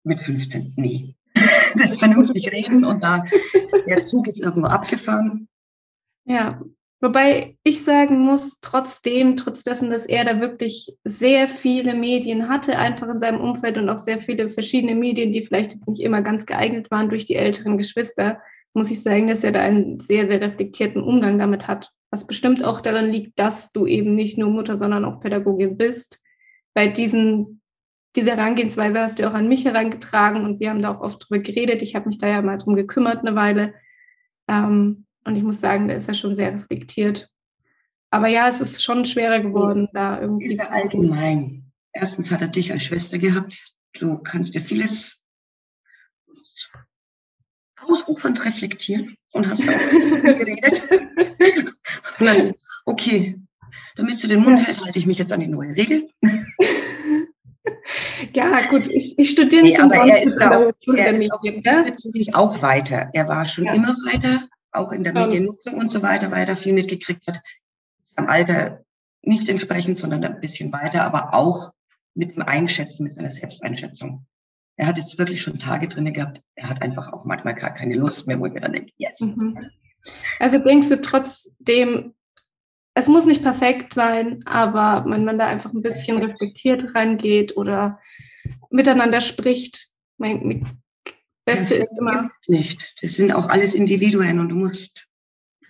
Mit 0.03 0.25
15, 0.25 0.73
nee. 0.75 1.15
Das 1.75 1.97
vernünftig 1.97 2.51
reden 2.51 2.83
und 2.83 3.03
da 3.03 3.23
der 3.87 4.01
Zug 4.01 4.27
ist 4.27 4.39
irgendwo 4.39 4.67
abgefahren. 4.67 5.47
Ja, 6.25 6.61
Wobei 7.01 7.55
ich 7.63 7.83
sagen 7.83 8.19
muss, 8.19 8.59
trotzdem, 8.59 9.37
trotz 9.37 9.63
dessen, 9.63 9.89
dass 9.89 10.05
er 10.05 10.25
da 10.25 10.41
wirklich 10.41 10.97
sehr 11.05 11.47
viele 11.47 11.93
Medien 11.93 12.49
hatte, 12.49 12.77
einfach 12.77 13.07
in 13.07 13.21
seinem 13.21 13.39
Umfeld 13.39 13.77
und 13.77 13.89
auch 13.89 13.97
sehr 13.97 14.19
viele 14.19 14.49
verschiedene 14.49 14.95
Medien, 14.95 15.31
die 15.31 15.41
vielleicht 15.41 15.73
jetzt 15.73 15.87
nicht 15.87 16.01
immer 16.01 16.21
ganz 16.21 16.45
geeignet 16.45 16.91
waren 16.91 17.07
durch 17.07 17.25
die 17.25 17.35
älteren 17.35 17.77
Geschwister, 17.77 18.41
muss 18.73 18.91
ich 18.91 19.01
sagen, 19.01 19.27
dass 19.27 19.45
er 19.45 19.53
da 19.53 19.61
einen 19.61 20.01
sehr, 20.01 20.27
sehr 20.27 20.41
reflektierten 20.41 21.01
Umgang 21.01 21.39
damit 21.39 21.67
hat. 21.67 21.91
Was 22.11 22.27
bestimmt 22.27 22.63
auch 22.63 22.81
daran 22.81 23.09
liegt, 23.09 23.39
dass 23.39 23.71
du 23.71 23.85
eben 23.85 24.13
nicht 24.13 24.37
nur 24.37 24.49
Mutter, 24.49 24.77
sondern 24.77 25.05
auch 25.05 25.21
Pädagogin 25.21 25.77
bist. 25.77 26.19
Bei 26.73 26.87
diesen, 26.87 27.61
dieser 28.15 28.35
Herangehensweise 28.35 28.99
hast 28.99 29.19
du 29.19 29.27
auch 29.27 29.33
an 29.33 29.47
mich 29.47 29.63
herangetragen 29.63 30.43
und 30.43 30.59
wir 30.59 30.69
haben 30.69 30.81
da 30.81 30.93
auch 30.93 31.01
oft 31.01 31.29
drüber 31.29 31.41
geredet. 31.41 31.81
Ich 31.81 31.95
habe 31.95 32.07
mich 32.07 32.17
da 32.17 32.27
ja 32.27 32.41
mal 32.41 32.57
drum 32.57 32.75
gekümmert 32.75 33.19
eine 33.19 33.35
Weile. 33.35 33.73
Ähm, 34.47 35.05
und 35.29 35.35
ich 35.35 35.43
muss 35.43 35.61
sagen, 35.61 35.87
da 35.87 35.93
ist 35.93 36.07
er 36.07 36.15
schon 36.15 36.35
sehr 36.35 36.53
reflektiert. 36.53 37.29
Aber 38.09 38.27
ja, 38.27 38.47
es 38.49 38.61
ist 38.61 38.83
schon 38.83 39.05
schwerer 39.05 39.39
geworden, 39.39 39.87
da 39.93 40.19
irgendwie. 40.19 40.53
Ist 40.53 40.59
er 40.59 40.71
allgemein. 40.71 41.71
Erstens 41.93 42.31
hat 42.31 42.41
er 42.41 42.47
dich 42.47 42.71
als 42.71 42.83
Schwester 42.83 43.19
gehabt. 43.19 43.53
Du 43.93 44.17
kannst 44.17 44.55
dir 44.55 44.61
vieles 44.61 45.23
ausufernd 47.79 48.43
reflektieren 48.43 49.15
und 49.31 49.47
hast 49.47 49.61
auch 49.61 49.67
geredet. 49.67 50.83
und 52.19 52.25
dann, 52.25 52.53
okay, 52.85 53.39
damit 53.95 54.23
du 54.23 54.27
den 54.27 54.41
Mund 54.41 54.65
hältst, 54.65 54.83
halte 54.83 54.97
ich 54.97 55.05
mich 55.05 55.19
jetzt 55.19 55.31
an 55.31 55.41
die 55.41 55.47
neue 55.47 55.75
Regel. 55.75 56.09
Ja, 58.33 58.61
gut, 58.67 58.87
ich, 58.87 59.17
ich 59.17 59.29
studiere 59.31 59.61
nicht 59.61 59.77
nee, 59.77 59.83
aber 59.83 59.95
er 59.95 60.23
ist, 60.23 60.41
auch, 60.41 60.71
er 60.95 61.13
ist 61.13 61.31
auch 61.31 61.41
diesbezüglich 61.41 62.33
auch 62.33 62.61
weiter. 62.61 63.09
Er 63.13 63.27
war 63.27 63.45
schon 63.45 63.65
ja. 63.65 63.73
immer 63.73 63.95
weiter 64.11 64.47
auch 64.71 64.91
in 64.91 65.03
der 65.03 65.13
Mediennutzung 65.13 65.75
und 65.75 65.91
so 65.91 66.01
weiter, 66.01 66.31
weil 66.31 66.41
er 66.41 66.45
da 66.47 66.55
viel 66.55 66.73
mitgekriegt 66.73 67.27
hat. 67.27 67.41
Am 68.15 68.27
Alter 68.27 68.83
nicht 69.21 69.49
entsprechend, 69.49 69.99
sondern 69.99 70.23
ein 70.23 70.39
bisschen 70.39 70.71
weiter, 70.71 71.03
aber 71.03 71.33
auch 71.33 71.71
mit 72.15 72.35
dem 72.35 72.43
Einschätzen, 72.43 73.03
mit 73.03 73.15
seiner 73.15 73.31
Selbsteinschätzung. 73.31 74.25
Er 74.75 74.87
hat 74.87 74.97
jetzt 74.97 75.17
wirklich 75.17 75.41
schon 75.41 75.59
Tage 75.59 75.87
drin 75.87 76.13
gehabt. 76.13 76.41
Er 76.55 76.69
hat 76.69 76.81
einfach 76.81 77.11
auch 77.11 77.25
manchmal 77.25 77.55
gar 77.55 77.73
keine 77.73 77.95
Lust 77.95 78.27
mehr, 78.27 78.39
wo 78.39 78.45
ich 78.45 78.53
mir 78.53 78.61
dann 78.61 78.73
denke, 78.73 78.91
yes. 78.97 79.19
Mhm. 79.19 79.69
Also 80.39 80.57
denkst 80.57 80.89
du 80.89 81.01
trotzdem, 81.01 82.13
es 82.93 83.07
muss 83.07 83.25
nicht 83.25 83.43
perfekt 83.43 83.93
sein, 83.93 84.43
aber 84.45 85.09
wenn 85.09 85.25
man 85.25 85.37
da 85.37 85.47
einfach 85.47 85.73
ein 85.73 85.81
bisschen 85.81 86.17
reflektiert 86.17 86.95
reingeht 86.95 87.57
oder 87.57 87.99
miteinander 88.69 89.21
spricht, 89.21 89.89
Beste 91.55 91.75
ist 91.75 91.97
immer. 91.97 92.31
nicht. 92.47 92.95
Das 93.01 93.13
sind 93.13 93.31
auch 93.31 93.49
alles 93.49 93.73
Individuen 93.73 94.39
und 94.39 94.49
du 94.49 94.55
musst 94.55 95.07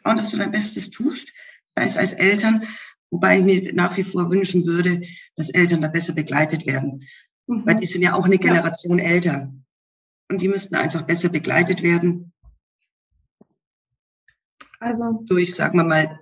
schauen, 0.04 0.18
dass 0.18 0.32
du 0.32 0.38
dein 0.38 0.52
Bestes 0.52 0.90
tust, 0.90 1.34
sei 1.76 1.86
es 1.86 1.98
als 1.98 2.14
Eltern, 2.14 2.68
wobei 3.10 3.40
ich 3.40 3.46
mir 3.46 3.74
nach 3.74 3.98
wie 3.98 4.04
vor 4.04 4.30
wünschen 4.30 4.66
würde, 4.66 5.02
dass 5.36 5.50
Eltern 5.50 5.82
da 5.82 5.88
besser 5.88 6.14
begleitet 6.14 6.66
werden. 6.66 7.08
Mhm. 7.48 7.66
Weil 7.66 7.80
die 7.80 7.88
sind 7.88 8.02
ja 8.02 8.14
auch 8.14 8.26
eine 8.26 8.38
Generation 8.38 9.00
ja. 9.00 9.06
älter. 9.06 9.54
Und 10.30 10.42
die 10.42 10.48
müssten 10.48 10.76
einfach 10.76 11.04
besser 11.04 11.30
begleitet 11.30 11.82
werden. 11.82 12.34
Also. 14.80 15.24
Durch, 15.26 15.56
sagen 15.56 15.78
wir 15.78 15.86
mal, 15.86 16.20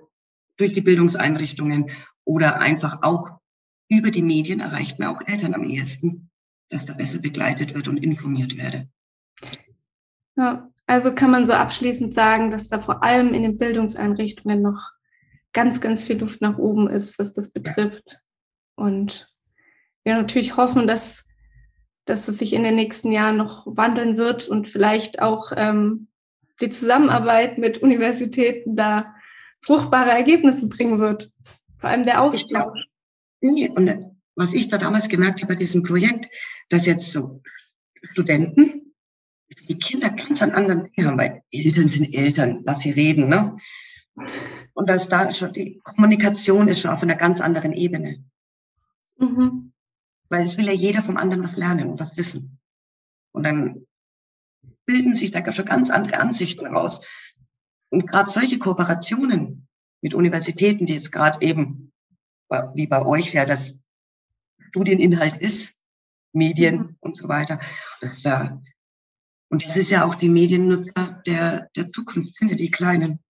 durch 0.56 0.72
die 0.72 0.80
Bildungseinrichtungen 0.80 1.90
oder 2.24 2.60
einfach 2.60 3.02
auch 3.02 3.38
über 3.88 4.10
die 4.10 4.22
Medien 4.22 4.60
erreicht 4.60 4.98
man 4.98 5.08
auch 5.08 5.22
Eltern 5.26 5.54
am 5.54 5.64
ehesten, 5.64 6.30
dass 6.68 6.84
da 6.86 6.94
besser 6.94 7.18
begleitet 7.18 7.74
wird 7.74 7.88
und 7.88 7.98
informiert 7.98 8.56
werde. 8.56 8.88
Ja, 10.36 10.70
also 10.86 11.14
kann 11.14 11.30
man 11.30 11.46
so 11.46 11.52
abschließend 11.52 12.14
sagen, 12.14 12.50
dass 12.50 12.68
da 12.68 12.80
vor 12.80 13.04
allem 13.04 13.34
in 13.34 13.42
den 13.42 13.58
Bildungseinrichtungen 13.58 14.62
noch 14.62 14.92
ganz, 15.52 15.80
ganz 15.80 16.02
viel 16.02 16.18
Luft 16.18 16.40
nach 16.40 16.58
oben 16.58 16.88
ist, 16.88 17.18
was 17.18 17.32
das 17.32 17.50
betrifft. 17.50 18.20
Und 18.74 19.32
wir 20.04 20.14
natürlich 20.14 20.56
hoffen, 20.56 20.86
dass, 20.86 21.24
dass 22.04 22.28
es 22.28 22.38
sich 22.38 22.52
in 22.52 22.62
den 22.62 22.76
nächsten 22.76 23.12
Jahren 23.12 23.36
noch 23.36 23.66
wandeln 23.66 24.16
wird 24.16 24.48
und 24.48 24.68
vielleicht 24.68 25.20
auch 25.20 25.52
ähm, 25.56 26.08
die 26.60 26.70
Zusammenarbeit 26.70 27.58
mit 27.58 27.78
Universitäten 27.78 28.76
da 28.76 29.14
fruchtbare 29.60 30.10
Ergebnisse 30.10 30.68
bringen 30.68 31.00
wird. 31.00 31.30
Vor 31.78 31.90
allem 31.90 32.04
der 32.04 32.22
Austausch. 32.22 32.86
Und 33.40 34.14
was 34.36 34.54
ich 34.54 34.68
da 34.68 34.78
damals 34.78 35.08
gemerkt 35.08 35.42
habe 35.42 35.54
bei 35.54 35.58
diesem 35.58 35.82
Projekt, 35.82 36.28
dass 36.70 36.86
jetzt 36.86 37.12
so 37.12 37.42
Studenten 38.12 38.87
die 39.68 39.78
Kinder 39.78 40.10
ganz 40.10 40.42
an 40.42 40.52
anderen 40.52 40.90
Dingen 40.92 41.08
haben, 41.08 41.18
weil 41.18 41.42
Eltern 41.50 41.88
sind 41.88 42.14
Eltern, 42.14 42.62
lass 42.64 42.82
sie 42.82 42.90
reden, 42.90 43.28
ne? 43.28 43.56
Und 44.72 44.88
dass 44.88 45.08
da 45.08 45.32
schon 45.32 45.52
die 45.52 45.80
Kommunikation 45.84 46.68
ist 46.68 46.80
schon 46.80 46.90
auf 46.90 47.02
einer 47.02 47.16
ganz 47.16 47.40
anderen 47.40 47.72
Ebene. 47.72 48.24
Mhm. 49.18 49.72
Weil 50.28 50.46
es 50.46 50.56
will 50.56 50.66
ja 50.66 50.72
jeder 50.72 51.02
vom 51.02 51.16
anderen 51.16 51.44
was 51.44 51.56
lernen 51.56 51.88
und 51.88 52.00
was 52.00 52.16
wissen. 52.16 52.58
Und 53.32 53.44
dann 53.44 53.86
bilden 54.86 55.14
sich 55.14 55.30
da 55.30 55.52
schon 55.52 55.64
ganz 55.64 55.90
andere 55.90 56.18
Ansichten 56.18 56.66
raus. 56.66 57.00
Und 57.90 58.06
gerade 58.06 58.30
solche 58.30 58.58
Kooperationen 58.58 59.68
mit 60.00 60.14
Universitäten, 60.14 60.86
die 60.86 60.94
jetzt 60.94 61.12
gerade 61.12 61.44
eben, 61.46 61.92
wie 62.74 62.86
bei 62.86 63.04
euch 63.04 63.32
ja 63.34 63.44
das 63.44 63.84
Studieninhalt 64.70 65.38
ist, 65.38 65.84
Medien 66.32 66.76
mhm. 66.76 66.96
und 67.00 67.16
so 67.16 67.28
weiter, 67.28 67.58
das, 68.00 68.24
äh, 68.24 68.50
und 69.50 69.64
das 69.64 69.76
ist 69.76 69.90
ja 69.90 70.04
auch 70.04 70.14
die 70.14 70.28
Mediennutzer 70.28 71.22
der, 71.26 71.70
der 71.74 71.90
Zukunft, 71.90 72.34
die 72.40 72.70
Kleinen, 72.70 73.20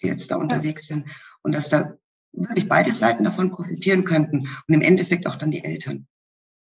die 0.00 0.06
jetzt 0.06 0.30
da 0.30 0.36
unterwegs 0.36 0.86
sind. 0.86 1.06
Und 1.42 1.54
dass 1.54 1.68
da 1.68 1.96
wirklich 2.32 2.68
beide 2.68 2.92
Seiten 2.92 3.24
davon 3.24 3.50
profitieren 3.50 4.04
könnten 4.04 4.48
und 4.66 4.74
im 4.74 4.82
Endeffekt 4.82 5.26
auch 5.26 5.36
dann 5.36 5.50
die 5.50 5.64
Eltern. 5.64 6.06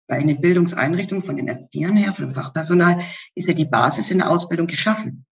Weil 0.09 0.23
in 0.23 0.29
den 0.29 0.41
Bildungseinrichtungen 0.41 1.23
von 1.23 1.37
den 1.37 1.49
Erziehern 1.49 1.97
her, 1.97 2.13
von 2.13 2.27
dem 2.27 2.35
Fachpersonal, 2.35 3.03
ist 3.35 3.49
ja 3.49 3.55
die 3.55 3.65
Basis 3.65 4.11
in 4.11 4.19
der 4.19 4.31
Ausbildung 4.31 4.67
geschaffen. 4.67 5.27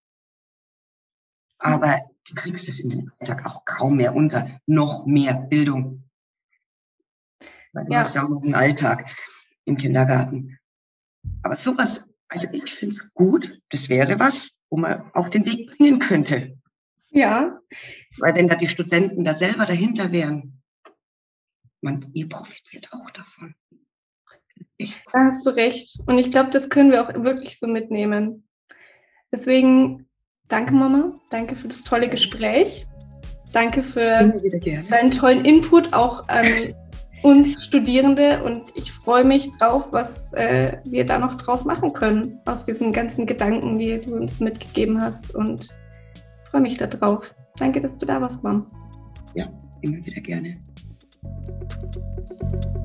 Aber 1.57 1.99
du 2.27 2.35
kriegst 2.35 2.67
es 2.67 2.79
in 2.79 2.89
den 2.89 3.11
Alltag 3.19 3.45
auch 3.45 3.65
kaum 3.65 3.95
mehr 3.95 4.15
unter. 4.15 4.59
Noch 4.65 5.05
mehr 5.05 5.33
Bildung. 5.33 6.09
Weil 7.71 7.85
du 7.85 7.93
ja. 7.93 7.99
hast 7.99 8.15
ja 8.15 8.23
auch 8.23 8.29
noch 8.29 8.43
einen 8.43 8.55
Alltag 8.55 9.09
im 9.63 9.77
Kindergarten. 9.77 10.59
Aber 11.41 11.57
sowas 11.57 12.14
also 12.27 12.47
ich 12.51 12.71
finde 12.71 12.95
es 12.95 13.13
gut, 13.13 13.61
das 13.69 13.89
wäre 13.89 14.19
was, 14.19 14.61
wo 14.69 14.77
man 14.77 15.11
auf 15.13 15.29
den 15.29 15.45
Weg 15.45 15.67
bringen 15.77 15.99
könnte. 15.99 16.57
Ja. 17.09 17.59
Weil 18.17 18.35
wenn 18.35 18.47
da 18.47 18.55
die 18.55 18.67
Studenten 18.67 19.23
da 19.23 19.35
selber 19.35 19.65
dahinter 19.65 20.11
wären, 20.11 20.61
man, 21.81 22.09
ihr 22.13 22.27
profitiert 22.27 22.89
auch 22.91 23.09
davon. 23.11 23.55
Da 24.77 25.25
hast 25.25 25.45
du 25.45 25.51
recht. 25.51 25.99
Und 26.07 26.17
ich 26.17 26.31
glaube, 26.31 26.49
das 26.49 26.69
können 26.69 26.91
wir 26.91 27.03
auch 27.03 27.23
wirklich 27.23 27.57
so 27.59 27.67
mitnehmen. 27.67 28.47
Deswegen 29.31 30.07
danke, 30.47 30.73
Mama. 30.73 31.13
Danke 31.29 31.55
für 31.55 31.67
das 31.67 31.83
tolle 31.83 32.09
Gespräch. 32.09 32.85
Danke 33.53 33.83
für 33.83 34.33
deinen 34.89 35.11
tollen 35.11 35.45
Input 35.45 35.93
auch 35.93 36.27
an 36.27 36.45
uns 37.23 37.63
Studierende 37.63 38.43
und 38.43 38.63
ich 38.75 38.91
freue 38.91 39.23
mich 39.23 39.51
drauf, 39.57 39.87
was 39.91 40.33
äh, 40.33 40.77
wir 40.85 41.05
da 41.05 41.17
noch 41.17 41.35
draus 41.35 41.65
machen 41.65 41.93
können 41.93 42.39
aus 42.45 42.65
diesen 42.65 42.91
ganzen 42.93 43.25
Gedanken, 43.25 43.79
die 43.79 43.99
du 43.99 44.15
uns 44.15 44.39
mitgegeben 44.39 45.01
hast 45.01 45.33
und 45.35 45.75
freue 46.49 46.61
mich 46.61 46.77
darauf. 46.77 47.33
Danke, 47.57 47.81
dass 47.81 47.97
du 47.97 48.05
da 48.05 48.21
warst, 48.21 48.43
Mom. 48.43 48.67
Ja, 49.33 49.47
immer 49.81 49.97
wieder 50.05 50.21
gerne. 50.21 50.57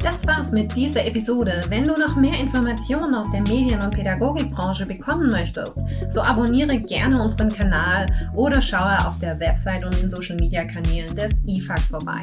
Das 0.02 0.26
war's 0.26 0.52
mit 0.52 0.74
dieser 0.74 1.04
Episode. 1.04 1.62
Wenn 1.68 1.84
du 1.84 1.92
noch 1.92 2.16
mehr 2.16 2.38
Informationen 2.40 3.14
aus 3.14 3.26
der 3.32 3.42
Medien- 3.42 3.82
und 3.82 3.90
Pädagogikbranche 3.90 4.86
bekommen 4.86 5.28
möchtest, 5.30 5.78
so 6.10 6.22
abonniere 6.22 6.78
gerne 6.78 7.20
unseren 7.22 7.50
Kanal 7.50 8.06
oder 8.34 8.62
schaue 8.62 8.98
auf 9.06 9.18
der 9.20 9.38
Website 9.38 9.84
und 9.84 10.02
den 10.02 10.10
Social 10.10 10.36
Media 10.36 10.64
Kanälen 10.64 11.14
des 11.14 11.42
IFAG 11.46 11.80
vorbei. 11.80 12.22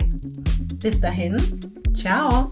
Bis 0.80 1.00
dahin, 1.00 1.38
Ciao 1.98 2.52